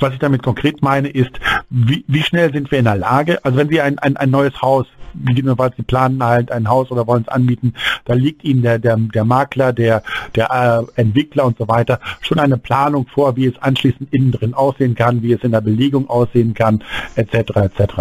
Was 0.00 0.12
ich 0.12 0.18
damit 0.18 0.42
konkret 0.42 0.82
meine, 0.82 1.08
ist, 1.08 1.32
wie, 1.70 2.04
wie 2.06 2.22
schnell 2.22 2.52
sind 2.52 2.70
wir 2.70 2.78
in 2.78 2.84
der 2.84 2.96
Lage, 2.96 3.44
also 3.44 3.58
wenn 3.58 3.70
wir 3.70 3.84
ein, 3.84 3.98
ein, 3.98 4.16
ein 4.16 4.30
neues 4.30 4.60
Haus 4.62 4.86
gegebenenfalls 5.24 5.76
sie 5.76 5.82
planen 5.82 6.22
halt 6.22 6.50
ein 6.52 6.68
Haus 6.68 6.90
oder 6.90 7.06
wollen 7.06 7.22
es 7.22 7.28
anbieten, 7.28 7.74
da 8.04 8.14
liegt 8.14 8.44
ihnen 8.44 8.62
der, 8.62 8.78
der, 8.78 8.96
der 8.96 9.24
Makler, 9.24 9.72
der, 9.72 10.02
der 10.34 10.86
äh, 10.96 11.00
Entwickler 11.00 11.44
und 11.44 11.58
so 11.58 11.68
weiter 11.68 12.00
schon 12.20 12.38
eine 12.38 12.58
Planung 12.58 13.06
vor, 13.06 13.36
wie 13.36 13.46
es 13.46 13.60
anschließend 13.60 14.12
innen 14.12 14.32
drin 14.32 14.54
aussehen 14.54 14.94
kann, 14.94 15.22
wie 15.22 15.32
es 15.32 15.42
in 15.42 15.52
der 15.52 15.60
Belegung 15.60 16.08
aussehen 16.08 16.54
kann, 16.54 16.82
etc. 17.14 17.34
etc. 17.56 17.94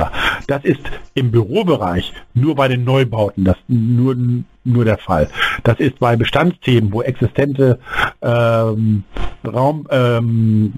Das 0.47 0.63
ist 0.63 0.81
im 1.13 1.31
Bürobereich 1.31 2.13
nur 2.33 2.55
bei 2.55 2.67
den 2.67 2.83
Neubauten, 2.83 3.43
das 3.43 3.57
nur 3.67 4.15
nur 4.67 4.83
der 4.83 4.97
Fall. 4.97 5.29
Das 5.63 5.79
ist 5.79 5.99
bei 5.99 6.15
Bestandsthemen, 6.15 6.91
wo 6.91 7.03
existente 7.03 7.79
ähm, 8.23 9.03
Raum, 9.45 9.87
ähm, 9.91 10.73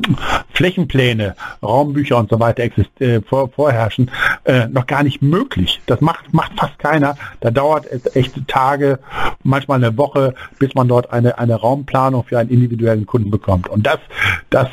Flächenpläne, 0.57 1.35
Raumbücher 1.61 2.17
und 2.17 2.31
so 2.31 2.39
weiter 2.39 2.63
äh, 2.99 3.21
vor, 3.21 3.49
vorherrschen, 3.49 4.09
äh, 4.43 4.67
noch 4.67 4.87
gar 4.87 5.03
nicht 5.03 5.21
möglich. 5.21 5.81
Das 5.85 6.01
macht, 6.01 6.33
macht 6.33 6.53
fast 6.57 6.79
keiner. 6.79 7.15
Da 7.41 7.51
dauert 7.51 7.85
es 7.85 8.15
echt 8.15 8.35
Tage, 8.47 8.97
manchmal 9.43 9.83
eine 9.83 9.95
Woche, 9.99 10.33
bis 10.57 10.73
man 10.73 10.87
dort 10.87 11.13
eine, 11.13 11.37
eine 11.37 11.53
Raumplanung 11.53 12.23
für 12.23 12.39
einen 12.39 12.49
individuellen 12.49 13.05
Kunden 13.05 13.29
bekommt. 13.29 13.69
Und 13.69 13.85
das, 13.85 13.99
das 14.49 14.67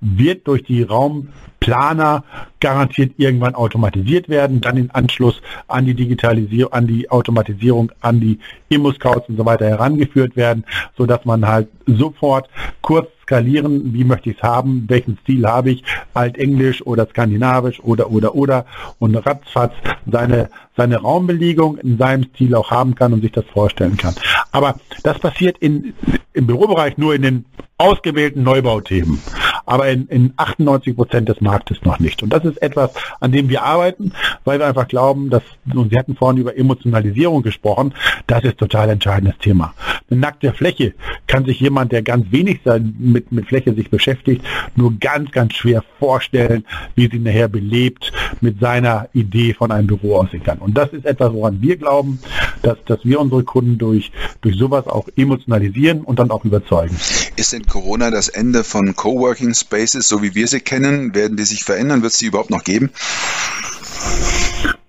wird 0.00 0.48
durch 0.48 0.62
die 0.62 0.82
Raumplaner 0.82 2.24
garantiert 2.58 3.12
irgendwann 3.18 3.54
automatisiert 3.54 4.30
werden, 4.30 4.62
dann 4.62 4.78
in 4.78 4.90
Anschluss 4.90 5.42
an 5.68 5.84
die 5.84 5.94
Digitalisierung, 5.94 6.72
an 6.72 6.86
die 6.86 7.10
Automatisierung, 7.10 7.92
an 8.00 8.20
die 8.20 8.38
Immo-Scouts 8.70 9.28
und 9.28 9.36
so 9.36 9.44
weiter 9.44 9.66
herangeführt 9.66 10.34
werden, 10.34 10.64
so 10.96 11.04
dass 11.04 11.26
man 11.26 11.46
halt 11.46 11.68
sofort 11.86 12.48
kurz 12.80 13.08
skalieren, 13.26 13.92
wie 13.92 14.04
möchte 14.04 14.30
ich 14.30 14.36
es 14.36 14.42
haben, 14.42 14.84
welchen 14.88 15.18
Stil 15.22 15.46
habe 15.46 15.70
ich, 15.70 15.82
altenglisch 16.14 16.86
oder 16.86 17.06
skandinavisch 17.06 17.80
oder 17.80 18.10
oder 18.10 18.36
oder. 18.36 18.66
Und 19.00 19.16
ratzfatz 19.16 19.74
seine 20.10 20.48
seine 20.76 20.98
Raumbelegung 20.98 21.78
in 21.78 21.98
seinem 21.98 22.24
Stil 22.34 22.54
auch 22.54 22.70
haben 22.70 22.94
kann 22.94 23.12
und 23.12 23.22
sich 23.22 23.32
das 23.32 23.44
vorstellen 23.46 23.96
kann. 23.96 24.14
Aber 24.52 24.76
das 25.02 25.18
passiert 25.18 25.58
in, 25.58 25.94
im 26.32 26.46
Bürobereich 26.46 26.98
nur 26.98 27.14
in 27.14 27.22
den 27.22 27.44
ausgewählten 27.78 28.42
Neubauthemen, 28.42 29.20
aber 29.66 29.88
in, 29.88 30.06
in 30.08 30.32
98 30.36 30.96
Prozent 30.96 31.28
des 31.28 31.42
Marktes 31.42 31.82
noch 31.82 31.98
nicht. 31.98 32.22
Und 32.22 32.30
das 32.30 32.44
ist 32.44 32.62
etwas, 32.62 32.92
an 33.20 33.32
dem 33.32 33.50
wir 33.50 33.64
arbeiten, 33.64 34.12
weil 34.44 34.58
wir 34.58 34.66
einfach 34.66 34.88
glauben, 34.88 35.28
dass, 35.28 35.42
und 35.74 35.90
Sie 35.90 35.98
hatten 35.98 36.16
vorhin 36.16 36.40
über 36.40 36.56
Emotionalisierung 36.56 37.42
gesprochen, 37.42 37.92
das 38.26 38.44
ist 38.44 38.56
total 38.56 38.88
entscheidendes 38.88 39.36
Thema. 39.38 39.74
Eine 40.08 40.20
nackte 40.20 40.52
Fläche 40.52 40.94
kann 41.26 41.44
sich 41.44 41.60
jemand, 41.60 41.92
der 41.92 42.02
ganz 42.02 42.30
wenig 42.30 42.60
mit, 42.98 43.30
mit 43.30 43.46
Fläche 43.46 43.74
sich 43.74 43.90
beschäftigt, 43.90 44.42
nur 44.74 44.94
ganz, 44.98 45.30
ganz 45.32 45.52
schwer 45.54 45.82
vorstellen, 45.98 46.64
wie 46.94 47.08
sie 47.08 47.18
nachher 47.18 47.48
belebt 47.48 48.12
mit 48.40 48.60
seiner 48.60 49.08
Idee 49.12 49.52
von 49.52 49.70
einem 49.70 49.88
Büro 49.88 50.16
aussehen 50.16 50.44
kann. 50.44 50.60
Und 50.66 50.76
das 50.76 50.92
ist 50.92 51.06
etwas, 51.06 51.32
woran 51.32 51.62
wir 51.62 51.76
glauben, 51.76 52.18
dass, 52.62 52.76
dass 52.86 52.98
wir 53.04 53.20
unsere 53.20 53.44
Kunden 53.44 53.78
durch, 53.78 54.10
durch 54.40 54.56
sowas 54.56 54.88
auch 54.88 55.08
emotionalisieren 55.14 56.02
und 56.02 56.18
dann 56.18 56.32
auch 56.32 56.44
überzeugen. 56.44 56.96
Ist 57.36 57.52
denn 57.52 57.66
Corona 57.66 58.10
das 58.10 58.28
Ende 58.28 58.64
von 58.64 58.96
Coworking 58.96 59.54
Spaces, 59.54 60.08
so 60.08 60.22
wie 60.22 60.34
wir 60.34 60.48
sie 60.48 60.58
kennen? 60.58 61.14
Werden 61.14 61.36
die 61.36 61.44
sich 61.44 61.62
verändern? 61.62 62.02
Wird 62.02 62.12
es 62.12 62.18
die 62.18 62.26
überhaupt 62.26 62.50
noch 62.50 62.64
geben? 62.64 62.90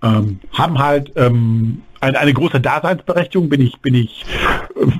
Ähm, 0.01 0.39
haben 0.51 0.79
halt 0.79 1.11
ähm, 1.15 1.83
eine, 1.99 2.17
eine 2.17 2.33
große 2.33 2.59
Daseinsberechtigung, 2.59 3.47
bin 3.47 3.61
ich, 3.61 3.79
bin 3.79 3.93
ich 3.93 4.25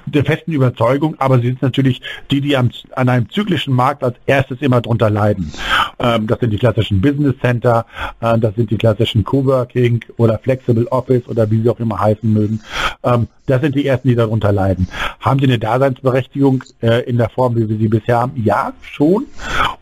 der 0.06 0.26
festen 0.26 0.52
Überzeugung, 0.52 1.16
aber 1.20 1.40
sie 1.40 1.48
sind 1.48 1.62
natürlich 1.62 2.02
die, 2.32 2.42
die 2.42 2.58
am, 2.58 2.70
an 2.96 3.10
einem 3.10 3.30
zyklischen 3.30 3.74
Markt 3.74 4.04
als 4.04 4.16
erstes 4.26 4.62
immer 4.62 4.82
drunter 4.82 5.10
leiden. 5.10 5.52
Ähm, 6.00 6.28
das 6.28 6.40
sind 6.40 6.52
die 6.52 6.58
klassischen 6.58 7.02
Business 7.02 7.36
Center, 7.42 7.86
äh, 8.22 8.38
das 8.38 8.56
sind 8.56 8.72
die 8.72 8.78
klassischen 8.78 9.24
Coworking 9.24 10.04
oder 10.18 10.38
Flexible 10.40 10.88
Office 10.88 11.28
oder 11.28 11.50
wie 11.52 11.62
sie 11.62 11.70
auch 11.70 11.80
immer 11.80 12.00
heißen 12.00 12.32
mögen. 12.32 12.62
Ähm, 13.04 13.28
das 13.48 13.62
sind 13.62 13.76
die 13.76 13.86
ersten, 13.86 14.10
die 14.10 14.16
darunter 14.16 14.52
leiden. 14.52 14.88
Haben 15.22 15.40
sie 15.40 15.46
eine 15.46 15.58
Daseinsberechtigung 15.58 16.64
äh, 16.82 17.04
in 17.10 17.18
der 17.18 17.30
Form, 17.30 17.56
wie 17.56 17.68
wir 17.68 17.78
sie 17.78 17.88
bisher 17.88 18.20
haben? 18.20 18.34
Ja, 18.44 18.74
schon. 18.82 19.26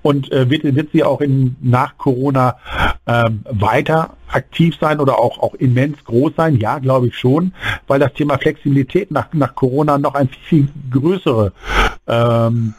Und 0.04 0.32
äh, 0.32 0.50
wird, 0.50 0.64
wird 0.64 0.92
sie 0.92 1.04
auch 1.04 1.20
in, 1.20 1.56
nach 1.62 1.98
Corona 1.98 2.58
ähm, 3.08 3.42
weiter 3.50 4.12
aktiv 4.28 4.76
sein 4.80 5.00
oder 5.00 5.20
auch, 5.20 5.40
auch 5.40 5.56
immens 5.56 6.04
groß 6.04 6.34
sein? 6.38 6.58
Ja, 6.58 6.80
glaube 6.80 7.08
ich 7.08 7.18
schon, 7.18 7.54
weil 7.88 8.00
das 8.00 8.14
Thema 8.14 8.38
Flexibilität 8.38 9.12
nach, 9.12 9.34
nach 9.34 9.56
Corona 9.56 9.85
noch 9.86 10.16
ein 10.16 10.30
viel, 10.30 10.56
viel 10.56 10.68
größere, 10.92 11.52
ähm, 12.08 12.74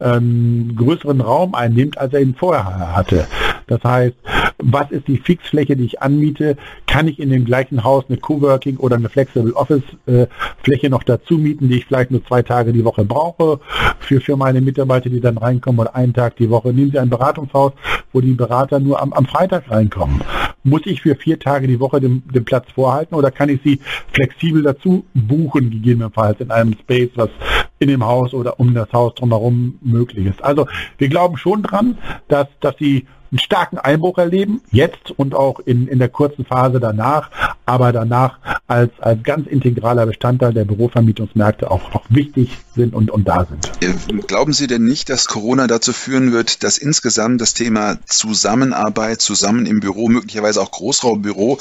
ähm, 0.00 0.74
größeren 0.76 1.20
Raum 1.20 1.54
einnimmt, 1.54 1.98
als 1.98 2.12
er 2.12 2.20
ihn 2.20 2.34
vorher 2.34 2.96
hatte. 2.96 3.26
Das 3.66 3.82
heißt, 3.84 4.16
was 4.58 4.90
ist 4.90 5.08
die 5.08 5.18
Fixfläche, 5.18 5.76
die 5.76 5.84
ich 5.84 6.02
anmiete? 6.02 6.56
Kann 6.86 7.08
ich 7.08 7.18
in 7.18 7.30
dem 7.30 7.44
gleichen 7.44 7.84
Haus 7.84 8.04
eine 8.08 8.18
Coworking 8.18 8.76
oder 8.76 8.96
eine 8.96 9.08
Flexible 9.08 9.52
Office 9.54 9.82
äh, 10.06 10.26
Fläche 10.62 10.90
noch 10.90 11.02
dazu 11.02 11.38
mieten, 11.38 11.68
die 11.68 11.78
ich 11.78 11.86
vielleicht 11.86 12.10
nur 12.10 12.24
zwei 12.24 12.42
Tage 12.42 12.72
die 12.72 12.84
Woche 12.84 13.04
brauche 13.04 13.60
für, 13.98 14.20
für 14.20 14.36
meine 14.36 14.60
Mitarbeiter, 14.60 15.10
die 15.10 15.20
dann 15.20 15.38
reinkommen 15.38 15.80
oder 15.80 15.94
einen 15.94 16.14
Tag 16.14 16.36
die 16.36 16.50
Woche? 16.50 16.72
Nehmen 16.72 16.90
Sie 16.90 16.98
ein 16.98 17.10
Beratungshaus, 17.10 17.72
wo 18.12 18.20
die 18.20 18.32
Berater 18.32 18.78
nur 18.78 19.00
am, 19.00 19.12
am 19.12 19.26
Freitag 19.26 19.70
reinkommen. 19.70 20.20
Muss 20.64 20.82
ich 20.84 21.02
für 21.02 21.16
vier 21.16 21.38
Tage 21.38 21.66
die 21.66 21.80
Woche 21.80 22.00
den, 22.00 22.22
den 22.32 22.44
Platz 22.44 22.70
vorhalten 22.72 23.14
oder 23.14 23.30
kann 23.30 23.48
ich 23.48 23.60
sie 23.64 23.80
flexibel 24.12 24.62
dazu 24.62 25.04
buchen, 25.14 25.70
gegebenenfalls 25.70 26.40
in 26.40 26.50
einem 26.50 26.74
Space, 26.74 27.10
was 27.14 27.30
in 27.78 27.88
dem 27.88 28.04
Haus 28.04 28.32
oder 28.32 28.60
um 28.60 28.74
das 28.74 28.92
Haus 28.92 29.14
drumherum 29.16 29.78
möglich 29.82 30.26
ist. 30.26 30.42
Also 30.42 30.66
wir 30.98 31.08
glauben 31.08 31.36
schon 31.36 31.62
dran, 31.62 31.98
dass, 32.28 32.46
dass 32.60 32.76
sie 32.78 33.06
einen 33.32 33.38
starken 33.38 33.78
Einbruch 33.78 34.18
erleben, 34.18 34.60
jetzt 34.70 35.10
und 35.16 35.34
auch 35.34 35.58
in, 35.60 35.88
in 35.88 35.98
der 35.98 36.10
kurzen 36.10 36.44
Phase 36.44 36.80
danach, 36.80 37.30
aber 37.64 37.92
danach 37.92 38.38
als, 38.66 38.92
als 39.00 39.22
ganz 39.22 39.46
integraler 39.46 40.04
Bestandteil 40.06 40.52
der 40.52 40.66
Bürovermietungsmärkte 40.66 41.70
auch, 41.70 41.94
auch 41.94 42.04
wichtig 42.10 42.58
sind 42.74 42.94
und, 42.94 43.10
und 43.10 43.26
da 43.26 43.46
sind. 43.46 43.72
Äh, 43.82 44.18
glauben 44.26 44.52
Sie 44.52 44.66
denn 44.66 44.84
nicht, 44.84 45.08
dass 45.08 45.28
Corona 45.28 45.66
dazu 45.66 45.94
führen 45.94 46.32
wird, 46.32 46.62
dass 46.62 46.76
insgesamt 46.76 47.40
das 47.40 47.54
Thema 47.54 47.98
Zusammenarbeit, 48.06 49.22
zusammen 49.22 49.64
im 49.64 49.80
Büro, 49.80 50.08
möglicherweise 50.08 50.60
auch 50.60 50.70
Großraumbüro, 50.70 51.58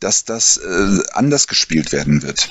dass 0.00 0.24
das 0.24 0.56
äh, 0.56 1.02
anders 1.12 1.46
gespielt 1.46 1.92
werden 1.92 2.24
wird? 2.24 2.50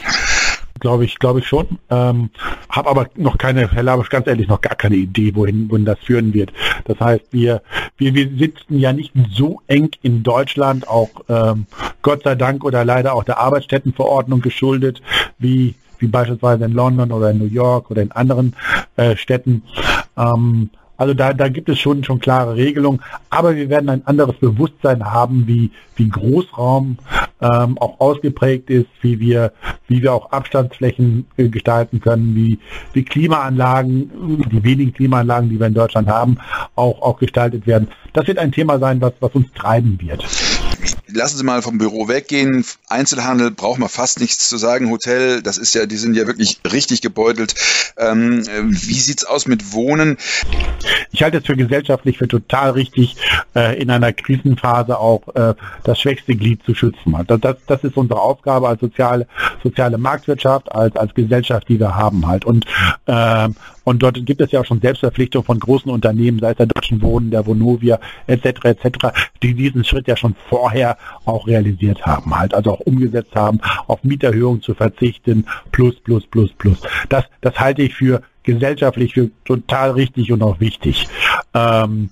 Glaube 0.81 1.05
ich, 1.05 1.17
glaube 1.19 1.39
ich 1.39 1.47
schon. 1.47 1.79
Ähm, 1.89 2.29
habe 2.69 2.89
aber 2.89 3.09
noch 3.15 3.37
keine, 3.37 3.71
Herr 3.71 3.83
Labisch, 3.83 4.09
ganz 4.09 4.27
ehrlich, 4.27 4.49
noch 4.49 4.59
gar 4.59 4.75
keine 4.75 4.97
Idee, 4.97 5.33
wohin, 5.35 5.71
wohin 5.71 5.85
das 5.85 5.99
führen 5.99 6.33
wird. 6.33 6.51
Das 6.83 6.99
heißt, 6.99 7.27
wir, 7.31 7.61
wir, 7.97 8.13
wir 8.13 8.29
sitzen 8.37 8.77
ja 8.77 8.91
nicht 8.91 9.13
so 9.31 9.61
eng 9.67 9.91
in 10.01 10.23
Deutschland, 10.23 10.87
auch 10.89 11.09
ähm, 11.29 11.67
Gott 12.01 12.23
sei 12.23 12.35
Dank 12.35 12.65
oder 12.65 12.83
leider 12.83 13.13
auch 13.13 13.23
der 13.23 13.39
Arbeitsstättenverordnung 13.39 14.41
geschuldet, 14.41 15.01
wie 15.39 15.75
wie 15.99 16.07
beispielsweise 16.07 16.65
in 16.65 16.73
London 16.73 17.11
oder 17.11 17.29
in 17.29 17.37
New 17.37 17.45
York 17.45 17.91
oder 17.91 18.01
in 18.01 18.11
anderen 18.11 18.55
äh, 18.95 19.15
Städten. 19.15 19.61
Ähm, 20.17 20.71
also 21.01 21.15
da, 21.15 21.33
da 21.33 21.49
gibt 21.49 21.67
es 21.67 21.79
schon, 21.79 22.03
schon 22.03 22.19
klare 22.19 22.55
Regelungen, 22.55 23.01
aber 23.31 23.55
wir 23.55 23.69
werden 23.69 23.89
ein 23.89 24.05
anderes 24.05 24.35
Bewusstsein 24.35 25.03
haben, 25.03 25.47
wie, 25.47 25.71
wie 25.95 26.07
Großraum 26.07 26.99
ähm, 27.41 27.77
auch 27.79 27.99
ausgeprägt 27.99 28.69
ist, 28.69 28.85
wie 29.01 29.19
wir, 29.19 29.51
wie 29.87 30.03
wir 30.03 30.13
auch 30.13 30.31
Abstandsflächen 30.31 31.25
äh, 31.37 31.49
gestalten 31.49 32.01
können, 32.01 32.35
wie, 32.35 32.59
wie 32.93 33.03
Klimaanlagen, 33.03 34.11
die 34.51 34.63
wenigen 34.63 34.93
Klimaanlagen, 34.93 35.49
die 35.49 35.59
wir 35.59 35.65
in 35.65 35.73
Deutschland 35.73 36.07
haben, 36.07 36.37
auch, 36.75 37.01
auch 37.01 37.17
gestaltet 37.17 37.65
werden. 37.65 37.87
Das 38.13 38.27
wird 38.27 38.37
ein 38.37 38.51
Thema 38.51 38.77
sein, 38.77 39.01
was, 39.01 39.13
was 39.21 39.33
uns 39.33 39.51
treiben 39.53 39.97
wird 39.99 40.23
lassen 41.13 41.37
Sie 41.37 41.43
mal 41.43 41.61
vom 41.61 41.77
Büro 41.77 42.07
weggehen. 42.07 42.65
Einzelhandel 42.87 43.51
braucht 43.51 43.79
man 43.79 43.89
fast 43.89 44.19
nichts 44.19 44.49
zu 44.49 44.57
sagen. 44.57 44.89
Hotel, 44.89 45.41
das 45.41 45.57
ist 45.57 45.75
ja, 45.75 45.85
die 45.85 45.97
sind 45.97 46.15
ja 46.15 46.27
wirklich 46.27 46.59
richtig 46.71 47.01
gebeutelt. 47.01 47.55
Ähm, 47.97 48.45
wie 48.69 48.99
sieht's 48.99 49.25
aus 49.25 49.47
mit 49.47 49.73
Wohnen? 49.73 50.17
Ich 51.11 51.23
halte 51.23 51.37
es 51.37 51.45
für 51.45 51.55
gesellschaftlich 51.55 52.17
für 52.17 52.27
total 52.27 52.71
richtig, 52.71 53.15
äh, 53.55 53.81
in 53.81 53.89
einer 53.89 54.13
Krisenphase 54.13 54.97
auch 54.97 55.35
äh, 55.35 55.55
das 55.83 55.99
schwächste 55.99 56.35
Glied 56.35 56.63
zu 56.63 56.73
schützen. 56.73 57.15
Das, 57.27 57.39
das, 57.39 57.57
das 57.67 57.83
ist 57.83 57.97
unsere 57.97 58.21
Aufgabe 58.21 58.67
als 58.67 58.81
soziale, 58.81 59.27
soziale 59.63 59.97
Marktwirtschaft, 59.97 60.71
als, 60.71 60.95
als 60.95 61.13
Gesellschaft, 61.13 61.67
die 61.69 61.79
wir 61.79 61.95
haben 61.95 62.27
halt. 62.27 62.45
Und 62.45 62.65
äh, 63.05 63.49
und 63.83 64.03
dort 64.03 64.25
gibt 64.25 64.41
es 64.41 64.51
ja 64.51 64.61
auch 64.61 64.65
schon 64.65 64.81
Selbstverpflichtungen 64.81 65.45
von 65.45 65.59
großen 65.59 65.91
Unternehmen, 65.91 66.39
sei 66.39 66.51
es 66.51 66.57
der 66.57 66.67
Deutschen 66.67 67.01
Wohnen, 67.01 67.31
der 67.31 67.45
Vonovia 67.45 67.99
etc. 68.27 68.65
etc., 68.65 69.07
die 69.41 69.53
diesen 69.53 69.83
Schritt 69.83 70.07
ja 70.07 70.15
schon 70.15 70.35
vorher 70.49 70.97
auch 71.25 71.47
realisiert 71.47 72.05
haben, 72.05 72.37
halt 72.37 72.53
also 72.53 72.71
auch 72.71 72.79
umgesetzt 72.81 73.35
haben, 73.35 73.59
auf 73.87 74.03
Mieterhöhungen 74.03 74.61
zu 74.61 74.73
verzichten, 74.73 75.45
plus, 75.71 75.99
plus, 75.99 76.25
plus, 76.27 76.51
plus. 76.53 76.77
Das, 77.09 77.25
das 77.41 77.59
halte 77.59 77.81
ich 77.81 77.93
für 77.93 78.21
gesellschaftlich 78.43 79.13
für 79.13 79.29
total 79.45 79.91
richtig 79.91 80.31
und 80.31 80.41
auch 80.41 80.59
wichtig. 80.59 81.07
Ähm, 81.53 82.09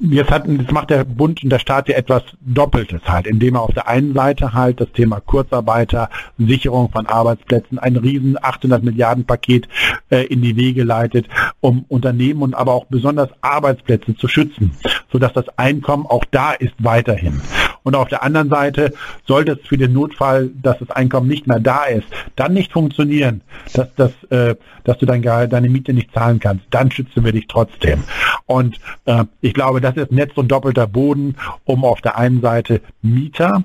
jetzt, 0.00 0.30
hat, 0.30 0.46
jetzt 0.46 0.72
macht 0.72 0.90
der 0.90 1.04
Bund 1.04 1.42
und 1.42 1.50
der 1.50 1.58
Staat 1.58 1.88
ja 1.88 1.96
etwas 1.96 2.22
Doppeltes 2.40 3.02
halt, 3.06 3.26
indem 3.26 3.56
er 3.56 3.62
auf 3.62 3.74
der 3.74 3.88
einen 3.88 4.14
Seite 4.14 4.52
halt 4.52 4.80
das 4.80 4.90
Thema 4.92 5.20
Kurzarbeiter, 5.20 6.10
Sicherung 6.38 6.90
von 6.90 7.06
Arbeitsplätzen, 7.06 7.78
ein 7.78 7.96
riesen 7.96 8.36
800 8.40 8.82
Milliarden 8.82 9.24
Paket 9.24 9.68
äh, 10.10 10.24
in 10.26 10.42
die 10.42 10.56
Wege 10.56 10.84
leitet, 10.84 11.26
um 11.60 11.84
Unternehmen 11.88 12.42
und 12.42 12.54
aber 12.54 12.72
auch 12.72 12.86
besonders 12.86 13.30
Arbeitsplätze 13.40 14.16
zu 14.16 14.28
schützen, 14.28 14.72
sodass 15.12 15.32
das 15.32 15.48
Einkommen 15.58 16.06
auch 16.06 16.24
da 16.30 16.52
ist 16.52 16.74
weiterhin. 16.78 17.40
Und 17.82 17.94
auf 17.94 18.08
der 18.08 18.22
anderen 18.22 18.50
Seite 18.50 18.92
sollte 19.26 19.52
es 19.52 19.66
für 19.66 19.78
den 19.78 19.92
Notfall, 19.92 20.50
dass 20.62 20.78
das 20.78 20.90
Einkommen 20.90 21.28
nicht 21.28 21.46
mehr 21.46 21.60
da 21.60 21.84
ist, 21.84 22.06
dann 22.36 22.52
nicht 22.52 22.72
funktionieren, 22.72 23.40
dass, 23.72 23.94
dass, 23.94 24.12
äh, 24.30 24.56
dass 24.88 24.96
du 24.96 25.04
dein 25.04 25.20
Gehalt, 25.20 25.52
deine 25.52 25.68
Miete 25.68 25.92
nicht 25.92 26.14
zahlen 26.14 26.40
kannst, 26.40 26.64
dann 26.70 26.90
schützen 26.90 27.22
wir 27.22 27.32
dich 27.32 27.46
trotzdem. 27.46 28.04
Und 28.46 28.78
äh, 29.04 29.24
ich 29.42 29.52
glaube, 29.52 29.82
das 29.82 29.96
ist 29.96 30.10
Netz 30.10 30.32
und 30.36 30.48
doppelter 30.48 30.86
Boden, 30.86 31.36
um 31.64 31.84
auf 31.84 32.00
der 32.00 32.16
einen 32.16 32.40
Seite 32.40 32.80
Mieter 33.02 33.64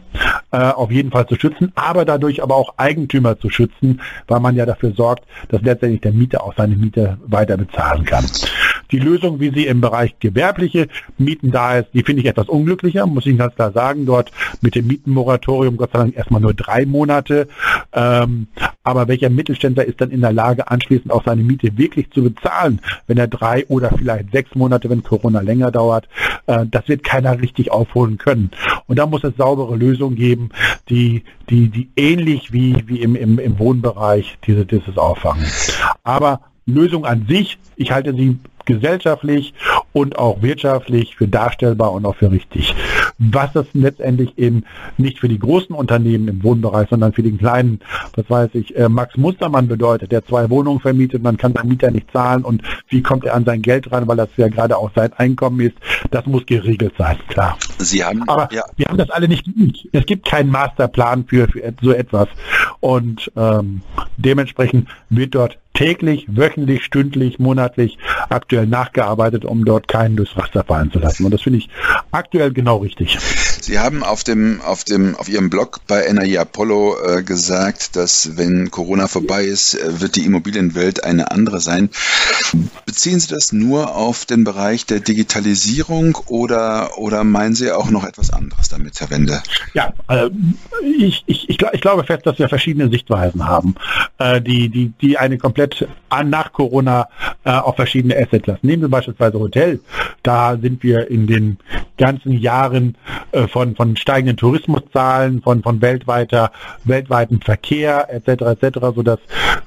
äh, 0.51 0.57
auf 0.57 0.91
jeden 0.91 1.11
Fall 1.11 1.25
zu 1.25 1.35
schützen, 1.35 1.71
aber 1.75 2.03
dadurch 2.03 2.43
aber 2.43 2.55
auch 2.55 2.73
Eigentümer 2.77 3.39
zu 3.39 3.49
schützen, 3.49 4.01
weil 4.27 4.41
man 4.41 4.55
ja 4.57 4.65
dafür 4.65 4.91
sorgt, 4.91 5.23
dass 5.47 5.61
letztendlich 5.61 6.01
der 6.01 6.11
Mieter 6.11 6.43
auch 6.43 6.55
seine 6.57 6.75
Miete 6.75 7.17
weiter 7.25 7.55
bezahlen 7.55 8.03
kann. 8.03 8.25
Die 8.91 8.99
Lösung, 8.99 9.39
wie 9.39 9.49
sie 9.49 9.65
im 9.65 9.79
Bereich 9.79 10.19
gewerbliche 10.19 10.89
Mieten 11.17 11.51
da 11.51 11.79
ist, 11.79 11.87
die 11.93 12.03
finde 12.03 12.21
ich 12.21 12.27
etwas 12.27 12.49
unglücklicher, 12.49 13.07
muss 13.07 13.25
ich 13.25 13.37
ganz 13.37 13.55
klar 13.55 13.71
sagen. 13.71 14.05
Dort 14.05 14.31
mit 14.61 14.75
dem 14.75 14.87
Mietenmoratorium 14.87 15.77
Gott 15.77 15.91
sei 15.93 15.99
Dank 15.99 16.17
erstmal 16.17 16.41
nur 16.41 16.53
drei 16.53 16.85
Monate. 16.85 17.47
Ähm, 17.93 18.47
aber 18.83 19.07
welcher 19.07 19.29
Mittelständler 19.29 19.85
ist 19.85 20.01
dann 20.01 20.11
in 20.11 20.21
der 20.21 20.33
Lage, 20.33 20.69
anschließend 20.69 21.12
auch 21.13 21.23
seine 21.25 21.43
Miete 21.43 21.77
wirklich 21.77 22.09
zu 22.11 22.23
bezahlen, 22.23 22.81
wenn 23.07 23.17
er 23.17 23.27
drei 23.27 23.65
oder 23.67 23.91
vielleicht 23.97 24.31
sechs 24.31 24.55
Monate, 24.55 24.89
wenn 24.89 25.03
Corona 25.03 25.41
länger 25.41 25.71
dauert, 25.71 26.07
äh, 26.47 26.65
das 26.69 26.87
wird 26.87 27.03
keiner 27.03 27.39
richtig 27.39 27.71
aufholen 27.71 28.17
können. 28.17 28.51
Und 28.87 28.99
da 28.99 29.05
muss 29.05 29.23
es 29.23 29.35
saubere 29.37 29.75
Lösungen 29.75 30.15
geben, 30.15 30.49
die, 30.89 31.23
die, 31.49 31.69
die 31.69 31.89
ähnlich 31.95 32.51
wie, 32.51 32.83
wie 32.87 33.01
im, 33.01 33.15
im, 33.15 33.39
im 33.39 33.59
Wohnbereich 33.59 34.37
diese, 34.45 34.65
dieses 34.65 34.97
auffangen. 34.97 35.45
Aber 36.03 36.41
Lösung 36.65 37.05
an 37.05 37.25
sich, 37.27 37.57
ich 37.75 37.91
halte 37.91 38.13
sie 38.13 38.37
gesellschaftlich 38.65 39.53
und 39.93 40.17
auch 40.17 40.41
wirtschaftlich 40.41 41.15
für 41.15 41.27
darstellbar 41.27 41.93
und 41.93 42.05
auch 42.05 42.15
für 42.15 42.31
richtig. 42.31 42.75
Was 43.19 43.53
das 43.53 43.67
letztendlich 43.73 44.37
eben 44.37 44.63
nicht 44.97 45.19
für 45.19 45.29
die 45.29 45.39
großen 45.39 45.75
Unternehmen 45.75 46.27
im 46.27 46.43
Wohnbereich, 46.43 46.89
sondern 46.89 47.13
für 47.13 47.23
den 47.23 47.37
kleinen, 47.37 47.79
was 48.15 48.29
weiß 48.29 48.49
ich, 48.53 48.75
äh, 48.75 48.89
Max 48.89 49.15
Mustermann 49.17 49.67
bedeutet, 49.67 50.11
der 50.11 50.25
zwei 50.25 50.49
Wohnungen 50.49 50.79
vermietet, 50.79 51.21
man 51.21 51.37
kann 51.37 51.53
seinen 51.53 51.69
Mieter 51.69 51.91
nicht 51.91 52.11
zahlen 52.11 52.43
und 52.43 52.63
wie 52.89 53.01
kommt 53.01 53.25
er 53.25 53.35
an 53.35 53.45
sein 53.45 53.61
Geld 53.61 53.91
ran, 53.91 54.07
weil 54.07 54.17
das 54.17 54.29
ja 54.35 54.47
gerade 54.47 54.77
auch 54.77 54.91
sein 54.95 55.13
Einkommen 55.13 55.59
ist, 55.59 55.75
das 56.11 56.25
muss 56.25 56.45
geregelt 56.45 56.93
sein, 56.97 57.17
klar. 57.27 57.57
Sie 57.77 58.03
haben, 58.03 58.27
aber 58.27 58.49
ja. 58.51 58.63
wir 58.75 58.87
haben 58.87 58.97
das 58.97 59.11
alle 59.11 59.27
nicht 59.27 59.45
geübt. 59.45 59.87
Es 59.91 60.05
gibt 60.05 60.25
keinen 60.27 60.49
Masterplan 60.49 61.25
für, 61.25 61.47
für 61.47 61.73
so 61.81 61.91
etwas 61.91 62.27
und 62.79 63.31
ähm, 63.35 63.81
dementsprechend 64.17 64.89
wird 65.09 65.35
dort 65.35 65.57
täglich, 65.73 66.25
wöchentlich, 66.27 66.83
stündlich, 66.83 67.39
monatlich 67.39 67.97
aktuell 68.29 68.67
nachgearbeitet, 68.67 69.45
um 69.45 69.65
dort 69.65 69.87
keinen 69.87 70.15
durchs 70.15 70.37
Raster 70.37 70.63
fallen 70.63 70.91
zu 70.91 70.99
lassen. 70.99 71.25
Und 71.25 71.31
das 71.31 71.41
finde 71.41 71.59
ich 71.59 71.69
aktuell 72.11 72.51
genau 72.51 72.77
richtig. 72.77 73.17
Sie 73.63 73.79
haben 73.79 74.03
auf 74.03 74.23
dem, 74.23 74.61
auf 74.61 74.83
dem, 74.83 75.15
auf 75.15 75.29
Ihrem 75.29 75.49
Blog 75.49 75.79
bei 75.87 76.01
NRI 76.11 76.37
Apollo 76.37 76.97
äh, 77.01 77.23
gesagt, 77.23 77.95
dass 77.95 78.35
wenn 78.35 78.71
Corona 78.71 79.07
vorbei 79.07 79.45
ist, 79.45 79.75
äh, 79.75 80.01
wird 80.01 80.17
die 80.17 80.25
Immobilienwelt 80.25 81.03
eine 81.03 81.31
andere 81.31 81.61
sein. 81.61 81.89
Beziehen 82.85 83.21
Sie 83.21 83.29
das 83.29 83.53
nur 83.53 83.95
auf 83.95 84.25
den 84.25 84.43
Bereich 84.43 84.85
der 84.85 84.99
Digitalisierung 84.99 86.17
oder, 86.27 86.97
oder 86.97 87.23
meinen 87.23 87.55
Sie 87.55 87.71
auch 87.71 87.89
noch 87.89 88.03
etwas 88.03 88.33
anderes 88.33 88.67
damit, 88.67 88.99
Herr 88.99 89.09
Wende? 89.09 89.41
Ja, 89.73 89.93
äh, 90.09 90.29
ich, 90.97 91.23
ich, 91.25 91.49
ich, 91.49 91.57
ich 91.71 91.81
glaube 91.81 92.03
fest, 92.03 92.25
dass 92.25 92.39
wir 92.39 92.49
verschiedene 92.49 92.89
Sichtweisen 92.89 93.47
haben, 93.47 93.75
äh, 94.17 94.41
die, 94.41 94.67
die, 94.67 94.89
die 95.01 95.17
eine 95.17 95.37
komplett 95.37 95.62
an, 96.09 96.29
nach 96.29 96.51
Corona 96.53 97.07
äh, 97.43 97.51
auf 97.51 97.75
verschiedene 97.75 98.15
Assetklassen. 98.15 98.67
Nehmen 98.67 98.83
wir 98.83 98.89
beispielsweise 98.89 99.39
Hotel. 99.39 99.79
Da 100.21 100.57
sind 100.57 100.83
wir 100.83 101.09
in 101.09 101.27
den 101.27 101.57
ganzen 101.97 102.33
Jahren 102.33 102.95
äh, 103.31 103.47
von, 103.47 103.75
von 103.75 103.95
steigenden 103.97 104.37
Tourismuszahlen, 104.37 105.41
von, 105.41 105.63
von 105.63 105.81
weltweiter, 105.81 106.51
weltweiten 106.83 107.41
Verkehr 107.41 108.07
etc. 108.09 108.61
etc., 108.61 108.79
sodass 108.95 109.19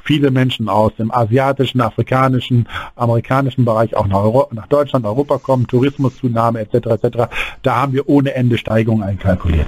viele 0.02 0.30
Menschen 0.30 0.68
aus 0.68 0.94
dem 0.96 1.12
asiatischen, 1.12 1.80
afrikanischen, 1.80 2.68
amerikanischen 2.94 3.64
Bereich 3.64 3.96
auch 3.96 4.06
nach, 4.06 4.22
Euro, 4.22 4.48
nach 4.52 4.66
Deutschland, 4.66 5.04
Europa 5.04 5.38
kommen, 5.38 5.66
Tourismuszunahme 5.66 6.61
etc. 6.61 7.02
etc. 7.02 7.18
Da 7.62 7.76
haben 7.76 7.92
wir 7.92 8.09
ohne 8.09 8.35
Ende 8.35 8.59
Steigungen 8.59 9.02
einkalkuliert 9.02 9.66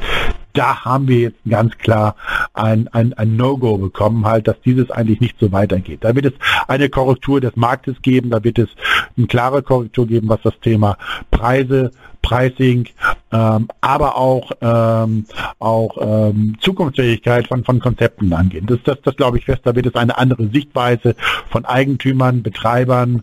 da 0.58 0.84
haben 0.84 1.06
wir 1.06 1.20
jetzt 1.20 1.38
ganz 1.48 1.78
klar 1.78 2.16
ein, 2.52 2.88
ein, 2.88 3.12
ein 3.14 3.36
No-Go 3.36 3.78
bekommen, 3.78 4.26
halt, 4.26 4.48
dass 4.48 4.60
dieses 4.64 4.90
eigentlich 4.90 5.20
nicht 5.20 5.38
so 5.38 5.52
weitergeht. 5.52 6.00
Da 6.02 6.16
wird 6.16 6.26
es 6.26 6.32
eine 6.66 6.88
Korrektur 6.88 7.40
des 7.40 7.54
Marktes 7.54 8.02
geben, 8.02 8.30
da 8.30 8.42
wird 8.42 8.58
es 8.58 8.68
eine 9.16 9.28
klare 9.28 9.62
Korrektur 9.62 10.08
geben, 10.08 10.28
was 10.28 10.40
das 10.42 10.58
Thema 10.60 10.98
Preise, 11.30 11.92
Pricing, 12.22 12.88
ähm, 13.30 13.68
aber 13.80 14.16
auch, 14.16 14.50
ähm, 14.60 15.26
auch 15.60 15.96
ähm, 16.00 16.56
Zukunftsfähigkeit 16.60 17.46
von, 17.46 17.62
von 17.62 17.78
Konzepten 17.78 18.32
angeht. 18.32 18.64
Das, 18.66 18.80
das, 18.82 18.98
das 19.02 19.14
glaube 19.14 19.38
ich 19.38 19.44
fest, 19.44 19.60
da 19.62 19.76
wird 19.76 19.86
es 19.86 19.94
eine 19.94 20.18
andere 20.18 20.48
Sichtweise 20.48 21.14
von 21.50 21.64
Eigentümern, 21.66 22.42
Betreibern, 22.42 23.22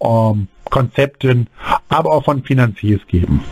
ähm, 0.00 0.46
Konzepten, 0.70 1.48
aber 1.88 2.12
auch 2.12 2.24
von 2.24 2.44
Finanziers 2.44 3.00
geben. 3.08 3.42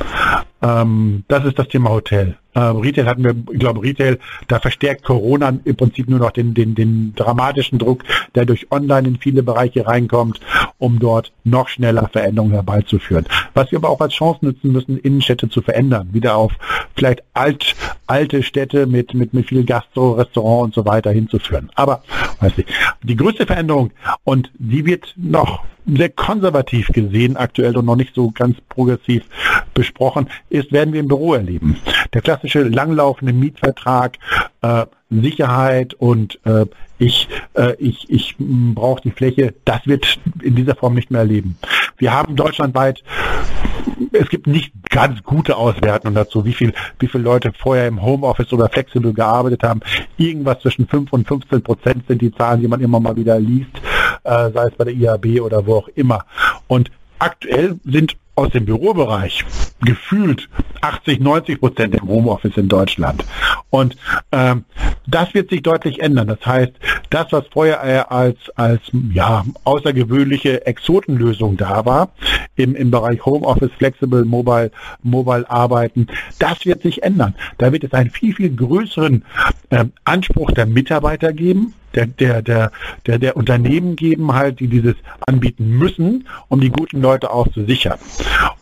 Ähm, 0.64 1.24
das 1.28 1.44
ist 1.44 1.58
das 1.58 1.68
Thema 1.68 1.90
Hotel. 1.90 2.36
Äh, 2.54 2.60
Retail 2.60 3.06
hatten 3.06 3.22
wir, 3.24 3.34
ich 3.52 3.58
glaube, 3.58 3.82
Retail, 3.82 4.18
da 4.48 4.60
verstärkt 4.60 5.04
Corona 5.04 5.52
im 5.64 5.76
Prinzip 5.76 6.08
nur 6.08 6.20
noch 6.20 6.30
den, 6.30 6.54
den, 6.54 6.74
den 6.74 7.14
dramatischen 7.14 7.78
Druck, 7.78 8.02
der 8.34 8.46
durch 8.46 8.70
Online 8.70 9.08
in 9.08 9.18
viele 9.18 9.42
Bereiche 9.42 9.86
reinkommt, 9.86 10.40
um 10.78 10.98
dort 10.98 11.32
noch 11.44 11.68
schneller 11.68 12.08
Veränderungen 12.10 12.54
herbeizuführen. 12.54 13.26
Was 13.52 13.72
wir 13.72 13.78
aber 13.78 13.90
auch 13.90 14.00
als 14.00 14.14
Chance 14.14 14.38
nutzen 14.42 14.72
müssen, 14.72 14.96
Innenstädte 14.96 15.50
zu 15.50 15.60
verändern, 15.60 16.08
wieder 16.12 16.36
auf 16.36 16.52
vielleicht 16.96 17.22
alt, 17.34 17.74
alte 18.06 18.42
Städte 18.42 18.86
mit, 18.86 19.12
mit, 19.12 19.34
mit 19.34 19.48
viel 19.48 19.64
Gastro, 19.64 20.12
Restaurant 20.12 20.64
und 20.64 20.74
so 20.74 20.86
weiter 20.86 21.10
hinzuführen. 21.10 21.70
Aber, 21.74 22.02
weiß 22.40 22.52
ich, 22.56 22.66
die 23.02 23.16
größte 23.16 23.44
Veränderung, 23.44 23.90
und 24.22 24.50
die 24.54 24.86
wird 24.86 25.12
noch 25.16 25.62
sehr 25.86 26.08
konservativ 26.10 26.88
gesehen 26.88 27.36
aktuell 27.36 27.76
und 27.76 27.86
noch 27.86 27.96
nicht 27.96 28.14
so 28.14 28.30
ganz 28.30 28.56
progressiv 28.68 29.24
besprochen, 29.74 30.28
ist, 30.48 30.72
werden 30.72 30.92
wir 30.92 31.00
im 31.00 31.08
Büro 31.08 31.34
erleben. 31.34 31.76
Der 32.12 32.22
klassische 32.22 32.62
langlaufende 32.62 33.32
Mietvertrag, 33.32 34.18
äh, 34.62 34.86
Sicherheit 35.10 35.94
und 35.94 36.40
äh, 36.44 36.66
ich, 36.98 37.28
äh, 37.54 37.74
ich, 37.78 38.08
ich 38.08 38.34
brauche 38.38 39.02
die 39.02 39.10
Fläche, 39.10 39.54
das 39.64 39.86
wird 39.86 40.18
in 40.42 40.54
dieser 40.54 40.74
Form 40.74 40.94
nicht 40.94 41.10
mehr 41.10 41.20
erleben. 41.20 41.56
Wir 41.98 42.12
haben 42.12 42.36
deutschlandweit, 42.36 43.02
es 44.12 44.28
gibt 44.28 44.46
nicht 44.46 44.72
ganz 44.90 45.22
gute 45.22 45.56
Auswertungen 45.56 46.14
dazu, 46.14 46.44
wie 46.44 46.52
viel, 46.52 46.72
wie 46.98 47.06
viele 47.06 47.24
Leute 47.24 47.52
vorher 47.56 47.86
im 47.86 48.02
Homeoffice 48.02 48.52
oder 48.52 48.68
flexibel 48.68 49.12
gearbeitet 49.12 49.62
haben. 49.62 49.80
Irgendwas 50.16 50.60
zwischen 50.60 50.86
5 50.86 51.12
und 51.12 51.28
15 51.28 51.62
Prozent 51.62 52.06
sind 52.08 52.22
die 52.22 52.32
Zahlen, 52.32 52.60
die 52.60 52.68
man 52.68 52.80
immer 52.80 53.00
mal 53.00 53.16
wieder 53.16 53.38
liest, 53.38 53.70
äh, 54.24 54.50
sei 54.50 54.64
es 54.66 54.74
bei 54.76 54.84
der 54.84 54.94
IAB 54.94 55.40
oder 55.40 55.66
wo 55.66 55.76
auch 55.76 55.88
immer. 55.88 56.24
Und 56.66 56.90
aktuell 57.18 57.78
sind 57.84 58.16
aus 58.36 58.50
dem 58.50 58.64
Bürobereich 58.64 59.44
gefühlt 59.80 60.48
80, 60.80 61.20
90 61.20 61.60
Prozent 61.60 61.94
im 61.94 62.08
Homeoffice 62.08 62.56
in 62.56 62.68
Deutschland. 62.68 63.24
Und 63.70 63.96
ähm, 64.32 64.64
das 65.06 65.34
wird 65.34 65.50
sich 65.50 65.62
deutlich 65.62 66.00
ändern. 66.00 66.26
Das 66.26 66.44
heißt, 66.44 66.72
das, 67.10 67.30
was 67.30 67.44
vorher 67.52 68.10
als, 68.10 68.36
als 68.56 68.80
ja, 69.12 69.44
außergewöhnliche 69.64 70.66
Exotenlösung 70.66 71.56
da 71.56 71.84
war, 71.84 72.10
im, 72.56 72.74
im 72.74 72.90
Bereich 72.90 73.24
Homeoffice, 73.24 73.72
Flexible, 73.78 74.24
Mobile, 74.24 74.70
Mobile 75.02 75.48
Arbeiten, 75.48 76.08
das 76.38 76.66
wird 76.66 76.82
sich 76.82 77.02
ändern. 77.02 77.34
Da 77.58 77.72
wird 77.72 77.84
es 77.84 77.92
einen 77.92 78.10
viel, 78.10 78.34
viel 78.34 78.54
größeren 78.54 79.24
äh, 79.70 79.84
Anspruch 80.04 80.50
der 80.50 80.66
Mitarbeiter 80.66 81.32
geben, 81.32 81.74
der, 81.94 82.06
der, 82.06 82.42
der, 82.42 82.72
der, 83.06 83.18
der 83.18 83.36
Unternehmen 83.36 83.96
geben 83.96 84.32
halt, 84.32 84.60
die 84.60 84.68
dieses 84.68 84.94
anbieten 85.26 85.78
müssen, 85.78 86.28
um 86.48 86.60
die 86.60 86.70
guten 86.70 87.00
Leute 87.00 87.30
auch 87.30 87.48
zu 87.48 87.64
sichern. 87.64 87.98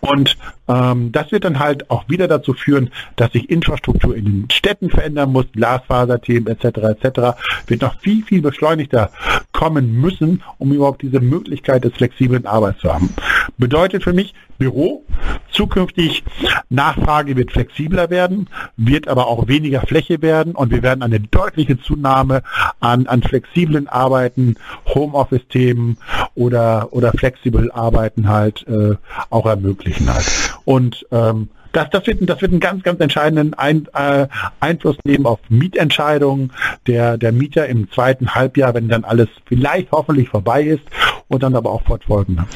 Und 0.00 0.36
ähm, 0.68 1.12
das 1.12 1.32
wird 1.32 1.44
dann 1.44 1.58
halt 1.58 1.90
auch 1.90 2.08
wieder 2.08 2.28
dazu 2.28 2.54
führen, 2.54 2.90
dass 3.16 3.32
sich 3.32 3.50
Infrastruktur 3.50 4.16
in 4.16 4.24
den 4.24 4.50
Städten 4.50 4.90
verändern 4.90 5.32
muss, 5.32 5.46
Glasfaserthemen 5.52 6.46
etc. 6.48 7.00
etc. 7.02 7.36
wird 7.66 7.82
noch 7.82 7.98
viel, 8.00 8.24
viel 8.24 8.42
beschleunigter 8.42 9.10
kommen 9.52 10.00
müssen, 10.00 10.42
um 10.58 10.72
überhaupt 10.72 11.02
diese 11.02 11.20
Möglichkeit 11.20 11.84
des 11.84 11.92
flexiblen 11.94 12.46
Arbeits 12.46 12.80
zu 12.80 12.92
haben. 12.92 13.14
Bedeutet 13.58 14.02
für 14.02 14.12
mich 14.12 14.34
Büro, 14.62 15.04
zukünftig 15.50 16.22
Nachfrage 16.70 17.36
wird 17.36 17.50
flexibler 17.50 18.10
werden, 18.10 18.48
wird 18.76 19.08
aber 19.08 19.26
auch 19.26 19.48
weniger 19.48 19.80
Fläche 19.80 20.22
werden 20.22 20.54
und 20.54 20.70
wir 20.70 20.84
werden 20.84 21.02
eine 21.02 21.18
deutliche 21.18 21.80
Zunahme 21.80 22.42
an, 22.78 23.08
an 23.08 23.24
flexiblen 23.24 23.88
Arbeiten, 23.88 24.54
Homeoffice-Themen 24.86 25.98
oder, 26.36 26.92
oder 26.92 27.10
flexibel 27.10 27.72
Arbeiten 27.72 28.28
halt 28.28 28.64
äh, 28.68 28.94
auch 29.30 29.46
ermöglichen 29.46 30.08
halt. 30.14 30.30
Und 30.64 31.06
ähm, 31.10 31.48
das, 31.72 31.90
das, 31.90 32.06
wird, 32.06 32.18
das 32.28 32.40
wird 32.40 32.52
einen 32.52 32.60
ganz, 32.60 32.84
ganz 32.84 33.00
entscheidenden 33.00 33.54
Ein, 33.54 33.88
äh, 33.94 34.28
Einfluss 34.60 34.96
nehmen 35.04 35.26
auf 35.26 35.40
Mietentscheidungen 35.48 36.52
der, 36.86 37.18
der 37.18 37.32
Mieter 37.32 37.66
im 37.66 37.90
zweiten 37.90 38.34
Halbjahr, 38.36 38.74
wenn 38.74 38.88
dann 38.88 39.02
alles 39.02 39.28
vielleicht 39.46 39.90
hoffentlich 39.90 40.28
vorbei 40.28 40.62
ist 40.62 40.84
und 41.28 41.42
dann 41.42 41.56
aber 41.56 41.70
auch 41.70 41.82
fortfolgen. 41.82 42.46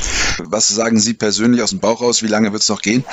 Was 0.44 0.68
sagen 0.68 0.98
Sie 0.98 1.14
persönlich 1.14 1.62
aus 1.62 1.70
dem 1.70 1.80
Bauch 1.80 2.00
raus? 2.00 2.22
Wie 2.22 2.28
lange 2.28 2.52
wird 2.52 2.62
es 2.62 2.68
noch 2.68 2.82
gehen? 2.82 3.04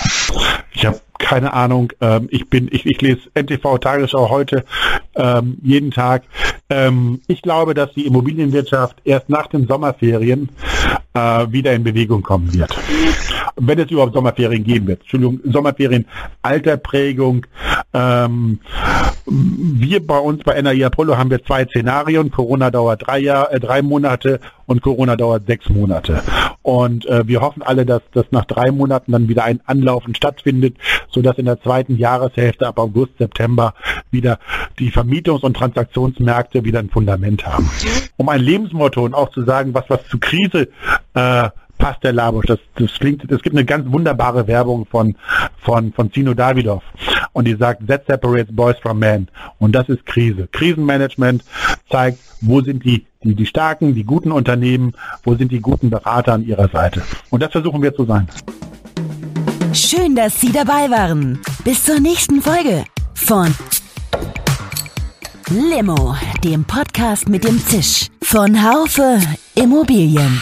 Ich 0.74 0.86
habe 0.86 1.00
keine 1.20 1.54
Ahnung. 1.54 1.92
Ähm, 2.02 2.28
ich 2.32 2.50
bin, 2.50 2.68
ich, 2.72 2.86
ich 2.86 3.02
lese 3.02 3.22
NTV 3.34 3.78
Tagesschau 3.78 4.30
heute 4.30 4.66
ähm, 5.16 5.58
jeden 5.62 5.92
Tag. 5.92 6.24
Ähm, 6.70 7.22
ich 7.28 7.42
glaube, 7.42 7.74
dass 7.74 7.94
die 7.94 8.06
Immobilienwirtschaft 8.06 8.98
erst 9.06 9.30
nach 9.30 9.48
den 9.48 9.68
Sommerferien 9.68 10.50
äh, 11.14 11.20
wieder 11.50 11.74
in 11.74 11.84
Bewegung 11.84 12.24
kommen 12.24 12.54
wird. 12.54 12.76
Wenn 13.56 13.80
es 13.80 13.92
überhaupt 13.92 14.14
Sommerferien 14.14 14.64
geben 14.64 14.88
wird. 14.88 15.02
Entschuldigung, 15.02 15.40
Sommerferien, 15.46 16.06
Alterprägung. 16.42 17.46
Ähm, 17.94 18.60
wir 19.26 20.06
bei 20.06 20.18
uns 20.18 20.44
bei 20.44 20.60
NRI 20.62 20.86
Apollo 20.86 21.18
haben 21.18 21.30
wir 21.30 21.44
zwei 21.44 21.66
Szenarien. 21.66 22.32
Corona 22.32 22.72
dauert 22.72 23.08
drei 23.08 23.20
Jahre, 23.20 23.54
äh, 23.54 23.60
drei 23.60 23.82
Monate 23.82 24.40
und 24.66 24.82
Corona 24.82 25.16
dauert 25.16 25.46
sechs 25.46 25.70
Monate. 25.70 26.22
Und 26.62 27.06
äh, 27.14 27.28
wir 27.28 27.42
hoffen 27.42 27.62
alle, 27.62 27.86
dass 27.86 28.02
das 28.14 28.26
nach 28.32 28.46
drei 28.46 28.72
Monaten 28.72 29.12
dann 29.12 29.28
wieder 29.28 29.44
ein 29.44 29.62
Anlaufen 29.66 30.16
stattfindet, 30.16 30.78
sodass 31.10 31.38
in 31.38 31.46
der 31.46 31.62
zweiten 31.62 31.98
Jahreshälfte 31.98 32.68
ab 32.68 32.80
August, 32.80 33.18
September 33.20 33.74
wieder 34.12 34.40
die 34.80 34.92
Vermietungs- 34.92 35.42
und 35.42 35.56
Transaktionsmärkte 35.56 36.64
wieder 36.64 36.80
ein 36.80 36.90
Fundament 36.90 37.46
haben. 37.46 37.70
Um 38.18 38.30
ein 38.30 38.42
Lebensmotto 38.42 39.04
und 39.04 39.14
auch 39.14 39.30
zu 39.30 39.44
sagen, 39.44 39.74
was 39.74 39.86
was 39.90 40.06
zu 40.08 40.18
Krise 40.18 40.70
äh, 41.14 41.50
passt 41.78 42.04
der 42.04 42.14
Labusch. 42.14 42.46
Das, 42.46 42.60
das 42.76 42.94
klingt, 42.94 43.30
es 43.30 43.42
gibt 43.42 43.56
eine 43.56 43.66
ganz 43.66 43.92
wunderbare 43.92 44.48
Werbung 44.48 44.86
von, 44.86 45.16
von, 45.58 45.92
von 45.94 46.12
Zino 46.12 46.34
Davidoff. 46.34 46.84
Und 47.34 47.46
die 47.46 47.56
sagt, 47.56 47.88
that 47.88 48.06
separates 48.06 48.56
boys 48.56 48.78
from 48.78 49.00
men. 49.00 49.28
Und 49.60 49.74
das 49.74 49.90
ist 49.90 50.06
Krise. 50.06 50.48
Krisenmanagement 50.52 51.44
zeigt, 51.90 52.20
wo 52.42 52.62
sind 52.62 52.86
die, 52.86 53.06
die, 53.24 53.36
die 53.36 53.46
starken, 53.46 53.96
die 53.96 54.04
guten 54.04 54.32
Unternehmen, 54.32 54.94
wo 55.24 55.36
sind 55.36 55.52
die 55.52 55.60
guten 55.60 55.90
Berater 55.90 56.34
an 56.34 56.46
ihrer 56.46 56.70
Seite. 56.70 57.02
Und 57.30 57.42
das 57.42 57.52
versuchen 57.52 57.82
wir 57.82 57.94
zu 57.94 58.06
sein. 58.06 58.28
Schön, 59.74 60.16
dass 60.16 60.40
Sie 60.40 60.52
dabei 60.52 60.90
waren. 60.90 61.40
Bis 61.64 61.84
zur 61.84 62.00
nächsten 62.00 62.42
Folge 62.42 62.84
von 63.16 63.54
Limo, 65.50 66.16
dem 66.44 66.64
Podcast 66.66 67.28
mit 67.28 67.44
dem 67.44 67.60
Zisch 67.60 68.08
von 68.22 68.64
Haufe 68.64 69.20
Immobilien. 69.56 70.42